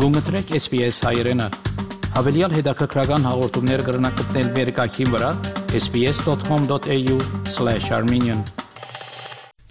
Գուգլտրեք 0.00 0.54
SPS 0.56 0.96
հայերեն։ 1.04 1.42
Հավելյալ 2.14 2.54
հետաքրքրական 2.56 3.26
հաղորդումներ 3.28 3.80
կգրնակցնել 3.84 4.46
վերկայքին 4.54 5.10
վրա 5.14 5.30
sps.com.au/armenian 5.80 8.40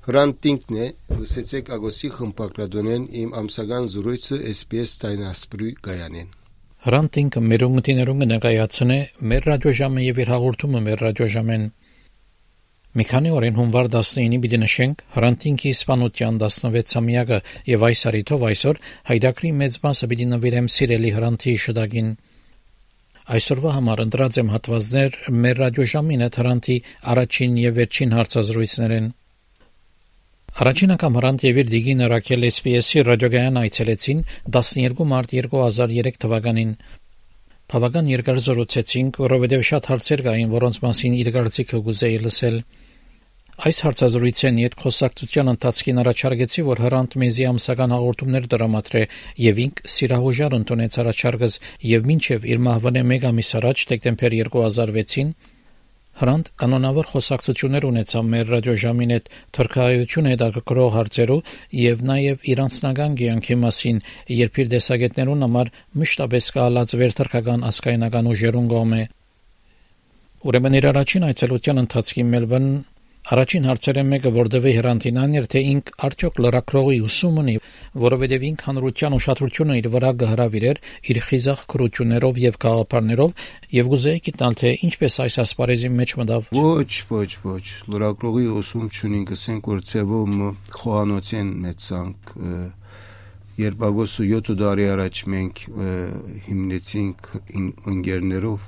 Հրանտինքն 0.09 0.73
է, 0.85 0.87
լսեցեք 1.15 1.65
Ագոսի 1.79 2.09
խմբակրադոնեն 2.19 3.03
իմ 3.23 3.29
ամսական 3.41 3.83
զրույցը 3.95 4.37
SPS 4.53 4.89
Տայնասպրի 5.01 5.69
գայանեն։ 5.89 6.29
Հրանտինքը 6.85 7.39
մեր 7.49 7.61
ունգտիներուն 7.71 8.21
կներկայացնե 8.27 8.99
մեր 9.33 9.41
ռադիոժամը 9.49 10.01
եւ 10.05 10.15
իր 10.21 10.29
հաղորդումը 10.35 10.79
մեր 10.89 10.97
ռադիոժամեն 11.09 11.63
Մի 12.97 13.05
քանի 13.05 13.31
օրին 13.37 13.57
հունվար 13.59 13.87
19-ի 13.93 14.37
պիտի 14.43 14.57
նշենք 14.63 15.01
Հրանտինքի 15.13 15.73
իսպանության 15.75 16.37
16-ամյակը 16.41 17.37
եւ 17.69 17.83
այս 17.89 18.01
արիթով 18.09 18.45
այսօր 18.47 18.79
հայդակրի 19.09 19.51
մեծ 19.59 19.75
մասը 19.83 20.09
պիտի 20.13 20.25
նվիրեմ 20.31 20.69
սիրելի 20.75 21.11
Հրանտի 21.19 21.53
շտագին։ 21.65 22.09
Այսօրվա 23.37 23.73
համար 23.77 24.01
ընտրած 24.07 24.39
եմ 24.41 24.49
հատվածներ 24.55 25.19
մեր 25.45 25.61
ռադիոժամին 25.63 26.25
հետ 26.25 26.39
Հրանտի 26.41 26.77
առաջին 27.13 27.59
եւ 27.61 27.77
վերջին 27.77 28.15
հարցազրույցներեն։ 28.17 29.11
Առաջին 30.59 30.93
անգամ 30.95 31.17
Հրանտ 31.19 31.43
եւ 31.45 31.59
իր 31.61 31.67
դիգին 31.75 32.01
Ռաքել 32.09 32.45
SPS-ի 32.49 33.03
ռադիոգայան 33.05 33.59
այցելեցին 33.61 34.23
12 34.57 35.05
մարտ 35.13 35.35
2003 35.37 36.17
թվականին։ 36.25 36.71
Բավական 37.69 38.07
երկար 38.09 38.39
զրուցեցինք, 38.45 39.17
որովհետև 39.21 39.63
շատ 39.69 39.87
հարցեր 39.91 40.21
կային, 40.25 40.53
որոնց 40.53 40.77
մասին 40.85 41.17
իր 41.19 41.27
կարծիքը 41.35 41.81
գուզեի 41.85 42.21
լսել։ 42.23 42.55
Այս 43.69 43.81
հարցազրույցեն 43.85 44.57
իդ 44.63 44.77
խոսակցության 44.79 45.51
ընթացքին 45.53 46.01
առաջարկեցի, 46.03 46.63
որ 46.69 46.81
հրանտ 46.85 47.15
մեզի 47.23 47.45
ամսական 47.49 47.93
հաղորդումներ 47.95 48.49
դրամատրե 48.55 49.03
եւ 49.45 49.61
ինք 49.65 49.83
սիրահուժար 49.99 50.57
ընդունեց 50.59 50.99
առաջարկս 51.03 51.59
եւ 51.93 52.09
մինչեւ 52.09 52.49
իր 52.49 52.63
մահվանե 52.69 53.03
1 53.19 53.29
ամիս 53.29 53.51
առաջ 53.59 53.85
դեկտեմբեր 53.93 54.37
2006-ին 54.39 55.33
Հրանտ 56.19 56.49
կանոնավոր 56.59 57.07
խոսակցություններ 57.09 57.85
ունեցավ 57.87 58.25
մեր 58.31 58.49
ռադիոժամին 58.53 59.11
հետ 59.13 59.29
թրքայություն 59.55 60.25
հետաքրքրող 60.29 60.89
հարցերով 60.95 61.53
եւ 61.79 62.03
նաեւ 62.09 62.43
իր 62.51 62.61
անձնական 62.65 63.15
կյանքի 63.21 63.57
մասին, 63.61 64.01
երբ 64.39 64.59
իր 64.59 64.71
դեսագետներուն 64.73 65.45
համար 65.47 65.71
մշտապես 66.03 66.51
կհալած 66.59 66.95
վերթրքական 66.99 67.65
ասկայնական 67.69 68.31
ուժերուն 68.35 68.69
գոմե։ 68.75 69.01
Ուրեմն 70.49 70.79
իր 70.79 70.89
առաջին 70.91 71.29
այցելության 71.29 71.83
ընթացքի 71.87 72.27
Մելբուրն 72.35 72.69
Առաջին 73.29 73.65
հարցերը 73.69 74.01
մեկը 74.09 74.29
որտեւի 74.33 74.71
հրանտինան 74.73 75.33
էր 75.37 75.47
թե 75.53 75.61
ինք 75.69 75.89
արդյոք 76.07 76.39
լրակրողի 76.41 76.95
ուսում 77.05 77.35
ունի, 77.41 77.53
որովհետեւ 78.01 78.45
ինք 78.47 78.63
հանրության 78.65 79.15
ուշադրությունը 79.19 79.75
իր 79.79 79.89
վրա 79.93 80.09
կհրավիրեր 80.23 80.79
իր 81.13 81.19
խիզախ 81.27 81.61
քրություններով 81.73 82.39
եւ 82.43 82.57
գաղափարներով 82.65 83.43
եւ 83.77 83.91
գուզեի 83.93 84.23
գտնել 84.29 84.57
թե 84.61 84.71
ինչպես 84.89 85.19
այս 85.29 85.37
ասպարեզի 85.45 85.91
մեջ 85.99 86.15
մտավ։ 86.21 86.49
Ոչ, 86.57 86.89
ոչ, 87.13 87.29
ոչ, 87.45 87.65
լրակրողի 87.93 88.49
ուսում 88.63 88.89
չունի, 88.89 89.21
գսենք 89.29 89.69
որ 89.69 89.85
ծևում 89.93 90.41
խոհանոցեն 90.79 91.53
մեծանք 91.69 92.33
երբ 93.59 93.87
ագոստու 93.91 94.27
7 94.33 94.57
տարի 94.63 94.89
առաջ 94.95 95.23
մենք 95.29 95.63
հիմնեցինք 96.49 97.31
ընկերներով 97.93 98.67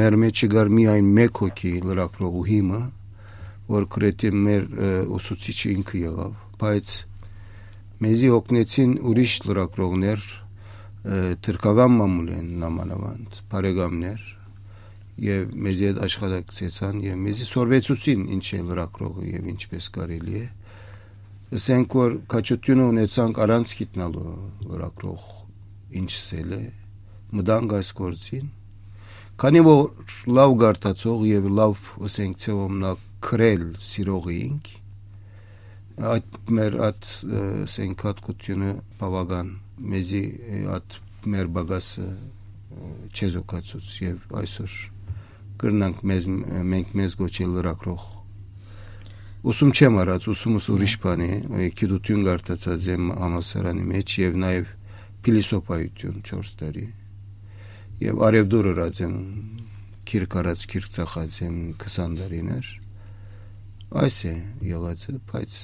մեր 0.00 0.20
մեջ 0.24 0.44
գար 0.56 0.68
միայն 0.80 1.08
մեկ 1.20 1.40
հոգի 1.42 1.72
լրակրողու 1.90 2.48
հիմը 2.48 2.82
որ 3.72 3.88
կրետի 3.96 4.30
մեր 4.42 4.68
ուսուցիչը 5.16 5.72
ինքը 5.76 6.02
եղավ, 6.02 6.36
բայց 6.62 6.94
մեզի 8.02 8.30
օգնեցին 8.36 8.94
ուրիշ 9.12 9.34
լրակրողներ, 9.48 10.28
թրկական 11.42 11.98
մամուլ 11.98 12.30
են 12.36 12.48
նամանավանդ, 12.62 13.42
բարեկամներ 13.52 14.30
եւ 15.22 15.52
մեզի 15.64 15.86
հետ 15.90 15.98
աշխատակցեցան 16.06 17.00
եւ 17.04 17.18
մեզի 17.26 17.46
սորվեցուցին 17.50 18.22
ինչ 18.36 18.46
է 18.56 18.60
լրակրողը 18.70 19.26
եւ 19.28 19.48
ինչպես 19.52 19.88
կարելի 19.96 20.36
է 20.40 20.44
ասենք 21.58 21.96
որ 21.98 22.14
կաչությունը 22.32 22.86
ունեցանք 22.92 23.40
առանց 23.44 23.74
գիտնալու 23.82 24.32
լրակրող 24.70 25.26
ինչսել 26.00 26.54
է 26.56 26.62
մտանք 27.38 27.74
այս 27.78 27.90
գործին 28.00 28.48
քանի 29.42 29.62
որ 29.68 30.16
լավ 30.38 30.56
գարտացող 30.62 31.26
եւ 31.28 31.50
լավ 31.60 31.86
ասենք 32.08 32.40
ցեոմնակ 32.46 33.06
քրել 33.26 33.66
սիրողինք 33.92 34.70
այդ 36.12 36.38
մեր 36.56 36.76
այդ 36.88 37.08
սենքատկությունը 37.72 38.70
բավական 39.00 39.50
մեզի 39.92 40.22
այդ 40.76 40.96
մեր 41.34 41.50
բագասը 41.56 42.06
չեզոքացուց 43.12 43.92
եւ 44.02 44.34
այսօր 44.40 44.76
կրնանք 45.62 46.02
մեզ 46.10 46.28
մենք 46.72 46.94
մեզ 46.98 47.16
գոչել 47.20 47.52
լրակրող 47.58 48.06
ուսում 49.52 49.72
չեմ 49.76 49.98
արած 50.02 50.28
ուսումս 50.32 50.68
ուրիշ 50.74 50.94
բան 51.02 51.24
է 51.26 51.68
գիտություն 51.78 52.24
գարտացած 52.28 52.88
եմ 52.94 53.12
համասարանի 53.22 53.86
մեջ 53.92 54.16
եւ 54.22 54.38
նաեւ 54.42 54.72
փիլիսոփայություն 55.26 56.22
4 56.32 56.52
տարի 56.62 56.86
եւ 58.06 58.22
արևդուր 58.28 58.70
ըրած 58.72 59.02
եմ 59.06 59.16
քիրք 60.10 60.38
արած 60.42 60.66
քիրք 60.72 60.94
ծախած 60.96 61.38
եմ 61.46 61.58
20 61.84 62.16
տարիներ 62.22 62.72
Այս 63.92 64.18
է 64.24 64.34
եղածը, 64.72 65.14
բայց 65.28 65.60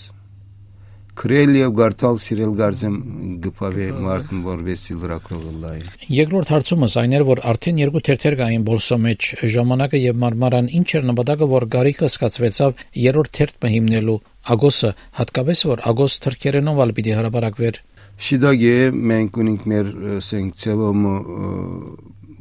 քրել 1.19 1.56
եւ 1.59 1.71
գարտալ 1.78 2.19
սիրել 2.22 2.50
գարձեմ 2.59 2.97
գպավե 3.43 3.87
մարդն 4.05 4.43
որվեսի 4.44 4.97
լրակրողը 5.00 5.55
լայ։ 5.62 5.78
Երկրորդ 6.15 6.53
հարցումս 6.55 6.94
այն 7.03 7.16
էր 7.19 7.25
որ 7.28 7.43
արդեն 7.53 7.81
երկու 7.83 8.03
թերթեր 8.09 8.37
կային 8.39 8.66
բոլսո 8.69 8.99
մեջ 9.06 9.31
ժամանակը 9.55 10.03
եւ 10.05 10.21
մարմարան 10.25 10.71
ինչ 10.78 10.89
էր 10.99 11.09
նպատակը 11.11 11.49
որ 11.55 11.66
գարիկը 11.75 12.11
սկացվեցավ 12.12 12.84
երրորդ 13.09 13.33
թերթը 13.39 13.72
հիմնելու 13.75 14.19
ագոսը 14.55 14.93
հատկապես 15.19 15.65
որ 15.72 15.83
ագոս 15.93 16.19
թրքերենով 16.28 16.83
ալ 16.87 16.95
պիտի 16.99 17.16
հարաբերակվեր 17.19 17.83
Շիդագե 18.28 18.77
մենք 19.09 19.37
ունենք 19.43 19.66
մեր 19.72 19.91
սենկցիա 20.28 20.75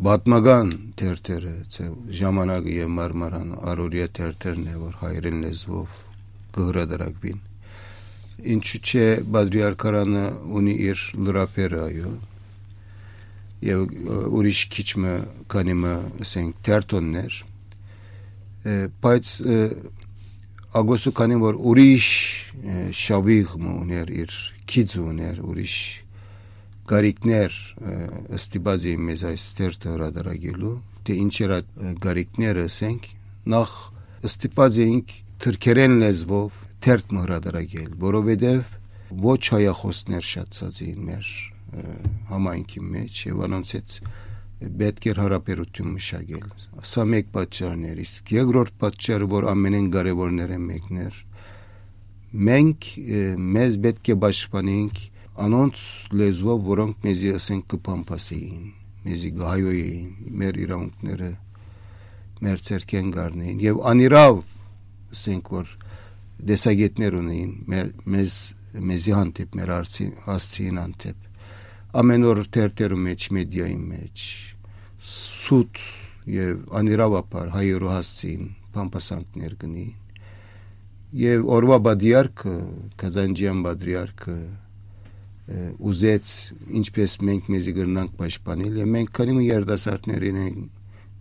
բատմական 0.05 0.67
թերթերը 0.99 1.51
ժամանակը 2.19 2.73
եւ 2.75 2.89
մարմարան 2.97 3.53
արորիա 3.71 4.07
թերթերն 4.17 4.67
է 4.69 4.75
որ 4.81 4.97
հայերեն 5.01 5.39
լեզվով 5.45 5.95
կհրադարակվին 6.57 7.39
ինչու՞ 8.53 8.81
չէ 8.85 9.07
բադրիարքարանը 9.33 10.23
ունի 10.59 10.75
իր 10.91 11.03
լրապերը 11.27 11.81
այո 11.87 12.13
եւ 13.67 13.85
ուրիշ 14.37 14.63
քիչմը 14.77 15.13
կանիմը 15.55 15.93
ասենք 16.27 16.61
թերթոններ 16.67 17.41
բայց 19.01 19.31
ագոսու 20.77 21.15
կանին 21.17 21.41
որ 21.41 21.61
ուրիշ 21.71 22.07
շավիղ 23.01 23.57
ուներ 23.57 24.13
իր 24.21 24.41
քիծ 24.69 24.99
ուներ 25.01 25.41
ուրիշ 25.41 25.75
գարիկներ 26.91 27.57
ըստիբաձ 28.37 28.87
է 28.87 28.93
մեզ 29.07 29.23
այս 29.31 29.43
ստերտը 29.47 29.93
հրադարագելու 29.93 30.73
թե 31.07 31.17
ինչ 31.23 31.35
էր 31.47 31.53
գարիկները 32.05 32.63
ասենք 32.67 33.09
նախ 33.53 33.73
ըստիբաձ 34.29 34.79
էինք 34.87 35.13
թրքերեն 35.43 35.97
լեզվով 36.03 36.61
թերթ 36.87 37.13
հրադարագել 37.21 37.91
որովհետև 38.07 38.73
ոչ 39.27 39.41
հայախոսներ 39.57 40.25
շատացած 40.31 40.79
էին 40.87 41.03
մեր 41.07 41.29
համայնքի 42.31 42.81
մեջ 42.95 43.21
եւ 43.27 43.43
անոնց 43.47 43.73
հետ 43.77 43.99
պետք 44.81 45.07
էր 45.11 45.19
հարաբերություն 45.21 45.89
մշակել 45.97 46.47
սա 46.91 47.03
մեկ 47.13 47.27
պատճառն 47.35 47.83
էր 47.91 47.99
իսկ 48.03 48.31
երկրորդ 48.37 48.77
պատճառը 48.83 49.27
որ 49.33 49.47
ամենեն 49.51 49.89
կարևորները 49.95 50.57
մեկն 50.63 51.01
էր 51.03 51.19
մենք 52.47 52.89
մեզ 53.57 53.77
պետք 53.85 54.11
է 54.13 54.17
պաշտպանենք 54.23 55.03
անոնց 55.45 55.81
լեզվով, 56.21 56.63
որոնք 56.67 57.03
մեզի 57.07 57.33
ասենք 57.37 57.67
կփամփասեին, 57.73 58.63
մեզի 59.07 59.31
գահյոյեին, 59.37 60.07
մեր 60.41 60.63
իրավունքները 60.67 61.31
մեր 62.43 62.63
ցերկեն 62.67 63.07
գարնեին 63.15 63.61
եւ 63.63 63.79
անիրավ 63.91 64.41
ասենք 65.15 65.51
որ 65.53 65.71
դեսագետներ 66.49 67.15
ունեին 67.17 67.53
մեզ 68.13 68.35
մեզի 68.89 69.13
հանդեպ 69.17 69.55
մեր 69.57 69.71
արցի 69.77 70.07
հասցին 70.27 70.81
հանդեպ 70.81 71.23
ամեն 72.01 72.27
օր 72.31 72.41
թերթերու 72.57 72.99
մեջ 73.07 73.27
մեդիայի 73.37 73.79
մեջ 73.87 74.25
սուտ 75.13 75.81
եւ 76.35 76.77
անիրավապար 76.81 77.51
հայերու 77.55 77.91
հասցին 77.95 78.51
փամփասանքներ 78.77 79.57
գնին 79.63 79.93
եւ 81.17 81.49
օրվա 81.57 81.77
բադիարքը 81.87 82.55
կազանջյան 83.01 83.61
բադրիարքը 83.65 84.37
ուզեց 85.47 86.31
ինչպես 86.81 87.13
մենք 87.27 87.45
մեզի 87.53 87.73
գրնանք 87.77 88.15
պաշտպանել 88.19 88.79
եւ 88.81 88.89
մենք 88.95 89.11
քանի 89.15 89.45
երդասարտներին 89.47 90.39
ենք 90.43 90.57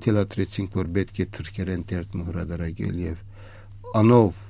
թելատրեցինք 0.06 0.74
որ 0.76 0.90
պետք 0.96 1.20
է 1.22 1.26
թրքերեն 1.36 1.84
տերտ 1.92 2.16
մհրադարագել 2.20 2.98
եւ 3.04 3.20
անով 4.00 4.42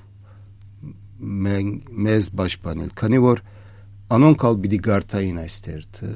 մենք 1.46 1.92
մեզ 2.06 2.30
պաշտպանել 2.40 2.90
քանի 3.02 3.20
որ 3.26 3.44
անոնք 4.16 4.48
ալ 4.48 4.58
պիտի 4.64 4.80
գարտային 4.86 5.38
այս 5.44 5.60
տերտը 5.66 6.10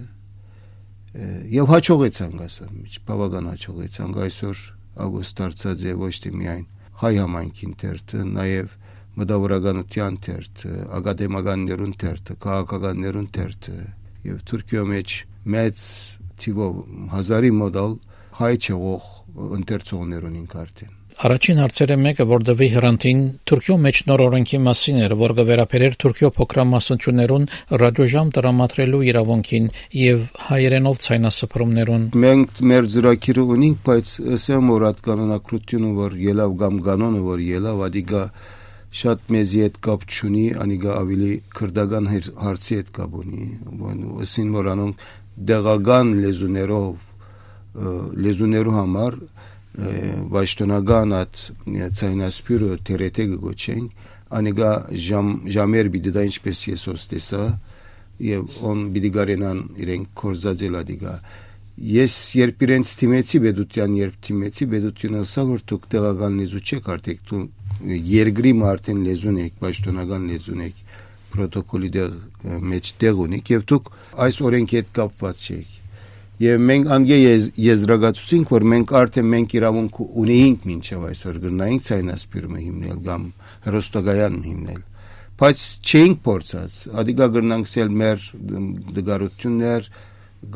եւ 1.60 1.70
հաջողեցանք 1.74 2.42
այսօր 2.46 2.74
միջ 2.80 2.98
բավական 3.10 3.48
հաջողեցանք 3.50 4.20
այսօր 4.24 4.66
Ագոստ 5.00 5.40
դարձած 5.40 5.82
է 5.90 5.94
ոչ 6.00 6.14
թե 6.24 6.30
միայն 6.40 6.66
հայ 7.00 7.12
համայնքին 7.20 7.74
թերթը 7.80 8.24
նաեւ 8.30 8.74
մտավորականության 9.20 10.20
թերթը 10.26 10.74
ակադեմիականներուն 11.00 11.96
թերթը 12.04 12.38
քաղաքականներուն 12.46 13.26
թերթը 13.38 13.76
եւ 14.30 14.38
Թուրքիո 14.50 14.86
մեջ 14.94 15.18
մեծ 15.56 15.84
թիվով 16.44 16.80
հազարի 17.16 17.52
մոդալ 17.60 17.98
հայ 18.40 18.54
չեղող 18.60 19.12
ընթերցողներ 19.60 20.26
ունին 20.30 20.48
արդեն 20.64 20.96
Առաջին 21.20 21.58
հարցերը 21.60 21.96
մեկը 22.00 22.24
որտեւի 22.30 22.66
հրանտին 22.72 23.18
Թուրքիո 23.50 23.74
մեջ 23.86 23.98
նոր 24.08 24.22
օրենքի 24.24 24.60
մասին 24.66 25.00
էր, 25.04 25.14
որ 25.20 25.34
կվերապերեր 25.40 25.96
Թուրքիո 26.00 26.30
փոքրամասնություններուն 26.36 27.44
ռադիոժամ 27.82 28.30
տրամադրելու 28.36 29.00
իրավունքին 29.10 29.66
եւ 30.00 30.22
հայերենով 30.46 31.02
ցայնասփռումներուն։ 31.06 32.06
Մենք 32.24 32.62
մեր 32.72 32.88
ծրագիրը 32.94 33.44
ունենք, 33.56 33.82
բայց 33.90 34.14
ասեմ 34.38 34.72
որ 34.72 34.86
այդ 34.88 35.04
կանոնակրությունը 35.10 35.92
որ 36.00 36.16
ելավ 36.30 36.56
կամ 36.64 36.80
կանոնը 36.88 37.22
որ 37.28 37.44
ելավ, 37.50 37.84
ադիգա 37.90 38.24
շատ 38.90 39.28
մեզի 39.30 39.60
հետ 39.64 39.76
կապ 39.86 40.06
չունի, 40.10 40.46
անիգա 40.64 40.94
ավելի 41.00 41.32
քրդական 41.56 42.08
հարցի 42.10 42.78
հետ 42.80 42.88
կապ 42.96 43.12
ունի, 43.20 43.46
ոսին 44.20 44.48
որ 44.56 44.70
անոնք 44.74 45.04
դեղական 45.50 46.14
լեզուներով 46.24 47.06
լեզուներու 48.24 48.74
համար 48.74 49.16
վաշտոնական 50.34 51.12
at 51.14 51.42
ցայնասպյուրը 52.00 52.78
թերեթե 52.88 53.26
գոչենք 53.44 54.08
անիգա 54.40 54.70
ժամ 55.06 55.28
ժամեր 55.54 55.90
բիդի 55.94 56.12
դա 56.16 56.24
ինչպես 56.30 56.62
ես 56.70 56.82
ոստեսա 56.90 57.44
եւ 58.26 58.58
on 58.70 58.82
բիդի 58.94 59.10
գարենան 59.16 59.62
իրեն 59.84 60.04
կորզածել 60.20 60.76
ադիգա 60.80 61.14
ես 61.94 62.16
երբ 62.40 62.64
իրենց 62.66 62.94
թիմեցի 63.00 63.40
բեդուտյան 63.46 63.96
երբ 64.00 64.18
թիմեցի 64.26 64.66
բեդուտյանը 64.74 65.22
ասա 65.24 65.46
որ 65.50 65.64
դուք 65.70 65.86
տեղական 65.94 66.38
լեզու 66.40 66.64
չեք 66.66 66.90
արդեք 66.94 67.22
դու 67.30 67.44
երկրի 67.88 68.52
մարդեն 68.60 69.04
լեզուն 69.06 69.38
եք 69.46 69.60
պաշտոնական 69.64 70.26
լեզուն 70.30 70.64
եք 70.66 70.82
պրոտոկոլի 71.30 71.90
դեղ 71.96 72.16
մեջ 72.72 72.90
տեղ 73.00 73.20
ունիք 73.24 73.52
եւ 73.54 73.66
դուք 73.70 73.90
այս 74.26 74.40
օրենքի 74.50 74.80
հետ 74.80 74.90
կապված 74.98 75.44
չեք 75.46 75.78
եւ 76.40 76.62
մենք 76.70 76.92
անգե 76.96 77.16
եզրակացուցինք 77.60 78.52
որ 78.54 78.64
մենք 78.72 78.92
արդեն 79.00 79.26
մենք 79.34 79.56
իրավունք 79.60 79.98
ունեինք 80.24 80.62
մինչեւ 80.70 81.02
այսօր 81.10 81.40
գտնայինք 81.44 81.82
ցայնասպիրումը 81.90 82.62
հիմնել 82.66 83.02
կամ 83.08 83.26
հրոստոգայան 83.66 84.38
հիմնել 84.50 84.80
բայց 85.40 85.64
չէինք 85.90 86.22
փորձած 86.26 86.78
ադիգա 87.00 87.26
գրնանքսել 87.36 87.92
մեր 88.00 88.24
դգարություններ 89.00 89.90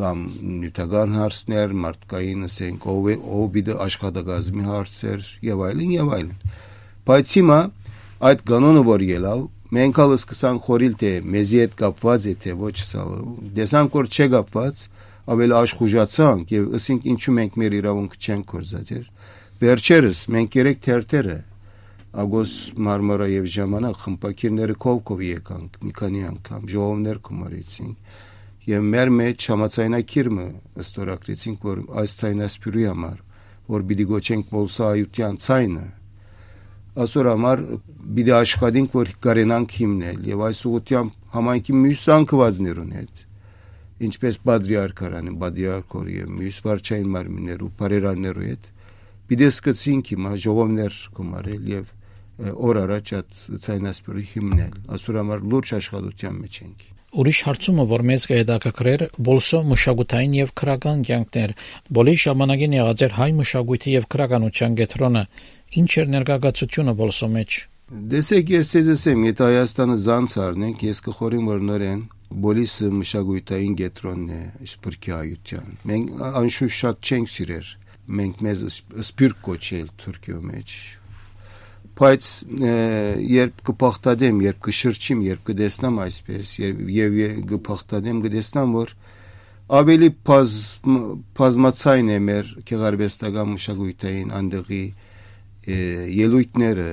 կամ 0.00 0.20
նյութական 0.64 1.16
հարցներ 1.20 1.72
մարդկային 1.84 2.48
ասենք 2.48 2.86
ով 2.94 3.08
ով 3.14 3.48
բիդը 3.54 3.74
աշխատակազմի 3.84 4.64
հարցեր 4.68 5.26
եւ 5.48 5.64
այլն 5.68 5.90
եւ 5.94 6.14
այլն 6.16 6.54
բայց 7.08 7.36
հիմա 7.38 7.60
այդ 8.24 8.44
կանոնը 8.48 8.82
որ 8.88 9.04
ելավ 9.08 9.40
մենք 9.74 9.98
հալ 10.00 10.12
սկսանք 10.16 10.66
խորիլ 10.68 10.94
թե 11.00 11.12
մեզի 11.34 11.58
հետ 11.64 11.72
կապված 11.80 12.26
է 12.30 12.34
թե 12.44 12.52
ոչ 12.60 12.74
սա 12.80 13.06
դեսանք 13.58 13.96
որ 13.98 14.10
չէ 14.14 14.28
կապված 14.34 14.84
ավելի 15.34 15.56
աշխուժացանք 15.58 16.54
եւ 16.54 16.76
ասենք 16.78 17.08
ինչու 17.14 17.34
մենք 17.38 17.58
մեր 17.62 17.76
իրավունքը 17.80 18.20
չենք 18.24 18.46
կորզածեր 18.54 19.04
վերջերս 19.64 20.20
մենք 20.34 20.56
երեք 20.60 20.80
թերթերը 20.84 21.36
Ագոս 22.24 22.52
Մարմարա 22.86 23.26
եւ 23.32 23.46
ժամանակ 23.54 23.96
խմպակիրները 24.04 24.74
կողքով 24.84 25.22
եկանք 25.26 25.78
մի 25.82 25.92
քանի 25.98 26.20
անգամ 26.28 26.68
ժողովներ 26.74 27.20
կոմարեցինք 27.28 28.68
եւ 28.70 28.84
մեր 28.94 29.10
մեջ 29.18 29.46
համացայնակիրը 29.50 30.46
ըստորակրեցինք 30.84 31.66
որ 31.68 31.82
այս 32.04 32.14
ցայնասպյուրի 32.20 32.86
համար 32.90 33.18
որ 33.74 33.86
պիտի 33.90 34.06
գոչենք 34.12 34.54
բոլսայության 34.54 35.40
ցայնը 35.48 35.84
ասոր 36.94 37.28
համար 37.32 37.62
պիտի 38.16 38.32
աշխատենք 38.38 38.92
որ 38.94 39.08
կարենանք 39.26 39.72
հիմնել 39.80 40.28
եւ 40.30 40.44
այս 40.48 40.60
ուղությամբ 40.70 41.16
համայնքի 41.34 41.74
մյուս 41.80 42.04
անկվածներուն 42.14 42.92
հետ 42.98 43.24
ինչպես 44.04 44.38
բադրիարքարանը, 44.46 45.34
բադրիարքորի 45.42 46.16
եւ 46.20 46.32
մյուս 46.38 46.62
վարչային 46.68 47.12
մարմիններու 47.14 47.72
բարերաններու 47.82 48.46
հետ 48.46 48.72
պիտի 49.30 49.50
սկսենք 49.50 50.14
հիմա 50.14 50.32
ժողովներ 50.46 50.98
կոմարել 51.18 51.68
եւ 51.74 51.92
օր 52.68 52.82
առաջ 52.84 53.14
այդ 53.18 53.38
ցայնասպրի 53.66 54.24
հիմնել 54.34 54.74
ասուրամար 54.98 55.46
լուրջ 55.54 55.78
աշխատության 55.78 56.42
մեջ 56.44 56.60
ենք 56.64 56.90
Ուրիշ 57.14 57.40
հարցումը, 57.46 57.84
որ 57.86 58.02
մեզ 58.10 58.22
կհետաքրքրեր, 58.26 59.02
բոլսո 59.26 59.58
մշակութային 59.70 60.32
եւ 60.34 60.48
քրական 60.58 61.04
կյանքներ, 61.06 61.52
բոլի 61.94 62.14
ժամանակին 62.24 62.74
եղած 62.74 63.04
էր 63.06 63.14
հայ 63.18 63.28
մշակույթի 63.38 63.94
եւ 63.94 64.08
քրականության 64.14 64.74
գետրոնը, 64.80 65.22
ինչ 65.80 65.90
էր 66.02 66.10
ներգաղացությունը 66.14 66.94
բոլսո 67.00 67.28
մեջ։ 67.34 67.60
Դեսեք 68.14 68.50
ես 68.54 68.70
ցեզսեմ, 68.74 69.24
եթե 69.28 69.44
Հայաստանը 69.44 69.96
զանց 70.04 70.34
առնենք, 70.44 70.84
ես 70.88 71.00
կխորիմ 71.04 71.48
որ 71.52 71.64
նորեն 71.68 72.02
բոլիսը 72.44 72.90
մշակույթային 72.98 73.74
գետրոնն 73.78 74.30
է 74.34 74.42
սպրկի 74.66 75.12
այության։ 75.14 75.74
Մենք 75.90 76.22
անշուշտ 76.40 76.76
շատ 76.80 77.10
չենք 77.10 77.32
սիրեր։ 77.34 77.72
Մենք 78.18 78.42
մեզ 78.46 78.62
սպիրկ 79.04 79.42
կոչել 79.44 79.90
Թուրքիո 80.02 80.40
մեջ։ 80.48 80.72
Բայց 81.94 82.30
երբ 83.34 83.60
կփախտադեմ, 83.68 84.40
երբ 84.44 84.58
կշրջիմ, 84.66 85.20
երբ 85.28 85.44
կդեսնամ 85.50 86.00
այսպես, 86.04 86.54
եւ 86.94 87.20
կփախտադեմ, 87.52 88.22
կդեսնամ 88.24 88.74
որ 88.74 88.94
ավելի 89.78 90.10
բազմացայն 91.38 92.10
է 92.16 92.18
մեր 92.24 92.50
քեղարվեստական 92.68 93.52
մշակույթային 93.54 94.34
անդղի 94.40 94.84
ելույթները, 95.64 96.90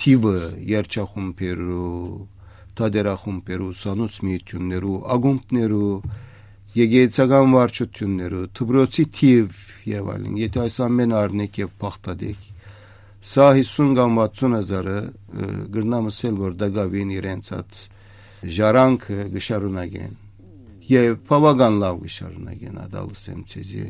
թիվը, 0.00 0.36
երջախումբերու 0.70 1.94
թադերախումբերու, 2.80 3.72
սանոց 3.80 4.20
միություններու, 4.26 4.98
ագումբներու, 5.16 5.94
եգեյցական 6.80 7.54
վարչություններու, 7.56 8.44
թբրոցի 8.56 9.04
թիվ 9.18 9.60
եւ 9.90 10.10
այլն։ 10.14 10.38
Եթե 10.40 10.62
այս 10.64 10.76
ամենը 10.86 11.16
առնեք 11.20 11.60
եւ 11.60 11.72
փախտadեք, 11.82 12.46
սա 13.20 13.46
50 13.58 13.96
կամ 13.98 14.20
60 14.22 14.54
հազարը 14.56 14.98
գրնամսել 15.74 16.36
որ 16.40 16.54
դակավին 16.60 17.10
իրենց 17.18 17.50
at 17.58 17.80
ժարանքը 18.56 19.26
գշարունակեն 19.34 20.14
եւ 20.90 21.18
բավական 21.28 21.76
լավ 21.82 21.98
գշարունակեն 22.06 22.78
ադալսեմ 22.86 23.42
ցեզի 23.50 23.84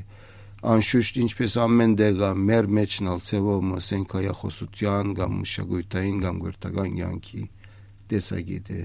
Անշուշտ 0.61 1.19
ինչպես 1.25 1.55
ամեն 1.63 1.93
դեղը 1.97 2.31
մեր 2.37 2.67
մեջն 2.77 3.07
ալ 3.09 3.21
ծևով 3.25 3.69
ասենք 3.79 4.11
հայախոսության 4.17 5.13
կամ 5.17 5.39
մշակույթային 5.41 6.19
կամ 6.25 6.41
գրթական 6.45 6.99
յանքի 7.01 7.45
տեսագիտ 8.13 8.69
է 8.77 8.83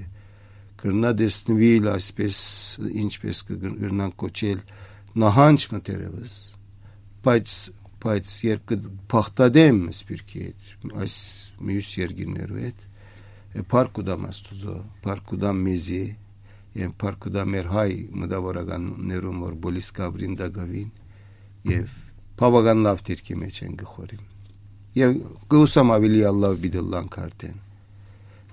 կրնա 0.79 1.11
դեսնվիլ 1.19 1.89
այսպես 1.91 2.39
ինչպես 3.03 3.43
կգրնան 3.49 4.15
կոչել 4.23 4.63
նահանջ 5.25 5.67
մտերևս 5.75 6.39
բայց 7.27 7.59
բայց 8.05 8.33
երբ 8.45 8.65
կփախտադեմ 8.71 9.79
սպիրկի 9.91 10.41
հետ 10.45 10.97
այս 11.03 11.15
մյուս 11.67 11.93
երկիներու 12.05 12.59
հետ 12.63 12.83
պարկուդամ 13.75 14.27
աստուծո 14.31 14.75
պարկուդամ 15.05 15.63
մեզի 15.67 16.03
եմ 16.85 16.93
պարկուդամ 17.03 17.55
մեր 17.55 17.71
հայ 17.75 17.91
մտավորականներում 18.23 19.41
որ 19.45 19.57
բոլիս 19.65 19.89
կավրին 19.99 20.39
դագավին 20.43 20.93
եւ 21.65 21.93
բավական 22.39 22.81
լավ 22.85 23.03
դիրքի 23.09 23.35
մեջ 23.41 23.61
են 23.65 23.77
գխորին 23.81 24.25
եւ 24.95 25.15
գուսամ 25.51 25.93
ավելի 25.95 26.21
ալլահ 26.31 26.57
բիդլլան 26.65 27.07
կարտեն 27.15 27.61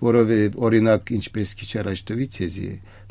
որովհետև 0.03 0.57
օրինակ 0.67 1.11
ինչպես 1.17 1.53
քիչ 1.61 1.71
առաջ 1.83 2.01
տվից 2.09 2.39
էզի 2.47 2.69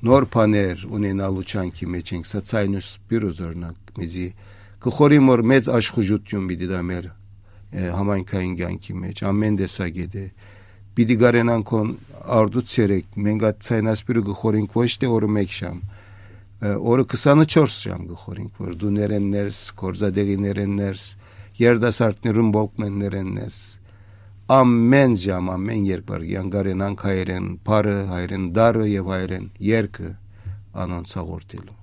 նոր 0.08 0.26
բաներ 0.34 0.82
ունենալու 0.98 1.46
չանքի 1.52 1.88
մեջ 1.96 2.12
ենք 2.18 2.30
սոցիալնուս 2.32 2.90
բյուրոզորնակ 3.12 3.94
մեզի 4.02 4.26
կխորի 4.86 5.20
մոր 5.28 5.44
մեծ 5.52 5.70
աշխուժություն 5.78 6.50
պիտի 6.52 6.70
դա 6.72 6.82
մեր 6.92 7.08
համայնքային 7.72 8.56
կյանքի 8.60 8.96
մեջ 9.06 9.24
ամեն 9.32 9.60
տեսակետ 9.62 10.16
է 10.22 10.26
պիտի 10.98 11.16
գարենան 11.22 11.64
կոն 11.72 11.92
արդուց 12.42 12.72
ցերեք 12.76 13.20
մենք 13.28 13.46
այդ 13.48 13.62
ցայնասպիրը 13.68 14.24
գխորինք 14.32 14.76
ոչ 14.82 14.90
թե 15.00 15.12
օրը 15.16 15.30
մեկ 15.38 15.54
շամ 15.62 15.78
օրը 16.62 17.06
24 17.10 17.78
ժամ 17.88 18.08
գխորինք 18.12 18.60
որ 18.62 18.74
դու 18.82 18.92
ներեն 18.98 19.30
ներս 19.34 19.62
կորզադեղի 19.82 20.38
ներեն 20.46 20.76
ներս 20.78 21.06
երդասարտներուն 21.62 22.52
բոլկմեններեն 22.58 23.34
ներս 23.40 23.62
ամեն 24.52 25.18
ժամ 25.26 25.52
ամեն 25.56 25.84
երկար 25.90 26.30
յանգարենանք 26.36 27.06
հայերեն 27.10 27.52
բարը 27.68 28.00
հայերեն 28.14 28.48
դարը 28.58 28.88
եւ 28.94 29.14
հայերեն 29.16 29.46
երկը 29.74 30.10
անոնց 30.86 31.16
հաղորդելու 31.22 31.78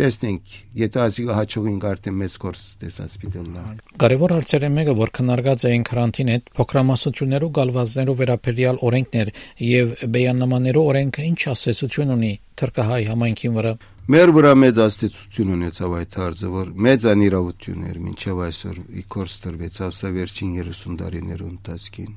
տեսնենք 0.00 0.52
եթե 0.80 1.00
ասիկա 1.04 1.34
հաճողին 1.36 1.80
արդեն 1.90 2.16
մեծ 2.20 2.34
կորս 2.44 2.60
տեսած 2.80 3.16
պիտելնա 3.20 3.64
կարևոր 4.00 4.34
հարցերը 4.36 4.70
մեկը 4.76 4.94
որ 5.00 5.12
քննարկած 5.18 5.64
էին 5.70 5.84
քրանտին 5.90 6.30
հետ 6.32 6.48
փոքրամասնություններու 6.60 7.50
գալվածներու 7.60 8.16
վերաբերյալ 8.20 8.80
օրենքներ 8.90 9.32
եւ 9.66 9.92
բեյանամաներու 10.16 10.84
օրենքը 10.92 11.26
ինչ 11.30 11.40
ասեցություն 11.52 12.14
ունի 12.16 12.32
թրկահայ 12.62 13.02
համայնքին 13.10 13.58
վրա 13.60 13.74
Մեր 14.10 14.32
վրա 14.34 14.56
մեծ 14.58 14.78
աստեցություն 14.82 15.50
ունեցավ 15.54 15.92
այդ 15.94 16.14
հարցը, 16.18 16.48
որ 16.50 16.70
մեծ 16.82 17.04
անիրավություն 17.12 17.82
էր 17.86 17.98
մինչև 18.02 18.38
այսօր 18.42 18.78
իքորս 19.02 19.34
տրվեցավ 19.44 19.90
սա 19.94 20.08
վերջին 20.16 20.54
30 20.56 20.96
տարիներու 21.02 21.50
ընթացքին։ 21.50 22.08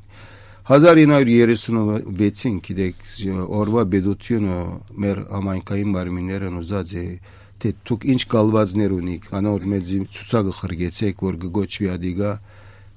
1936-ին 0.73 2.55
գիտեք 2.67 3.03
օրվա 3.59 3.83
բեդությունը 3.93 4.55
մեր 5.05 5.21
համայնքային 5.35 5.93
մարմիններն 5.93 6.57
ուզած 6.63 6.89
է 6.97 7.05
թե 7.62 7.69
դուք 7.91 8.01
ինչ 8.13 8.21
գալվածներ 8.33 8.91
ունիք, 8.97 9.23
անոր 9.38 9.62
մեծ 9.75 9.85
ցուցակը 10.17 10.53
խրգեցեք, 10.62 11.15
որ 11.27 11.38
գոչվի 11.59 11.88
ադիգա 11.93 12.31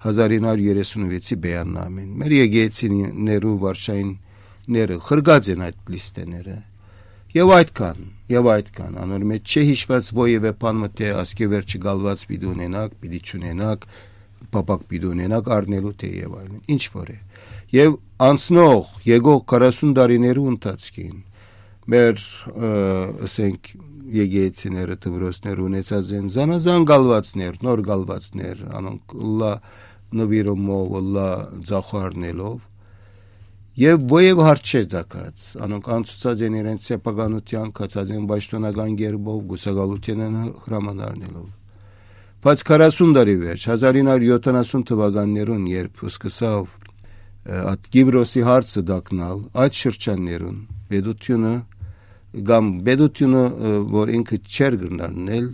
1936-ի 0.06 1.36
բեյաննամեն։ 1.44 2.16
Մեր 2.22 2.32
եկեցիներու 2.38 3.60
վարշային 3.66 4.16
ները 4.72 4.96
խրգած 5.10 5.44
են 5.52 5.60
այդ 5.68 5.78
լիստեները 5.92 6.56
Եվ 7.34 7.52
այդքան, 7.56 8.02
եւ 8.30 8.48
այդքան, 8.52 8.98
անոր 9.02 9.24
մեջ 9.30 9.52
չի 9.52 9.62
հիշված 9.70 10.10
ովևէ 10.22 10.52
բան 10.62 10.76
մտե 10.82 11.08
ասկե 11.20 11.48
վերջի 11.52 11.80
գալված 11.86 12.22
պիտի 12.30 12.48
ունենակ, 12.52 12.94
պիտի 13.02 13.20
չունենակ, 13.26 13.86
պապակ 14.54 14.84
պիտի 14.90 15.08
ունենակ 15.10 15.50
առնելու 15.56 15.94
թե 16.02 16.10
եւ 16.16 16.36
այլն։ 16.40 16.60
Ինչ 16.76 16.84
որ 16.96 17.10
է։ 17.12 17.18
Եվ 17.76 17.96
անցնող 18.26 18.92
եկող 19.10 19.40
40 19.52 19.92
տարիներու 19.98 20.46
ընթացքին 20.52 21.18
մեր 21.96 22.22
ասենք 23.26 23.68
եկեցիները 24.16 24.96
դվրոսներ 25.02 25.60
ունեցած 25.66 26.14
են 26.16 26.30
զանազան 26.36 26.86
գալվածներ, 26.90 27.58
նոր 27.66 27.82
գալվածներ, 27.90 28.62
անոնք 28.80 29.14
լա 29.42 29.52
նվիրումով, 30.20 30.96
լա 31.16 31.28
ձախարնելով 31.70 32.58
Եվ 33.76 34.04
ովև 34.08 34.38
հարց 34.40 34.70
չէ 34.72 34.80
ցակած, 34.88 35.42
անոնք 35.60 35.88
անցուցած 35.92 36.42
են 36.46 36.54
իրենց 36.56 36.84
սեփականության, 36.88 37.72
կացած 37.76 38.12
են 38.16 38.22
պաշտոնական 38.30 38.94
գերբով, 38.96 39.40
գուսակալության 39.50 40.22
հրամանարնելով։ 40.64 41.50
Բայց 42.46 42.62
40 42.70 43.12
տարի 43.18 43.34
վերջ 43.42 43.66
1970 43.74 44.86
թվականներուն, 44.88 45.66
երբ 45.74 46.04
սկսավ 46.08 46.72
at 47.74 47.90
Գիբրոսի 47.92 48.46
հարցը 48.48 48.84
դակնալ, 48.92 49.44
այդ 49.60 49.78
շրջաններուն 49.82 50.56
բեդությունը 50.96 51.54
կամ 52.48 52.72
բեդությունը, 52.88 53.44
որ 53.92 54.14
ինքը 54.16 54.40
չեր 54.56 54.80
գնալնել, 54.86 55.46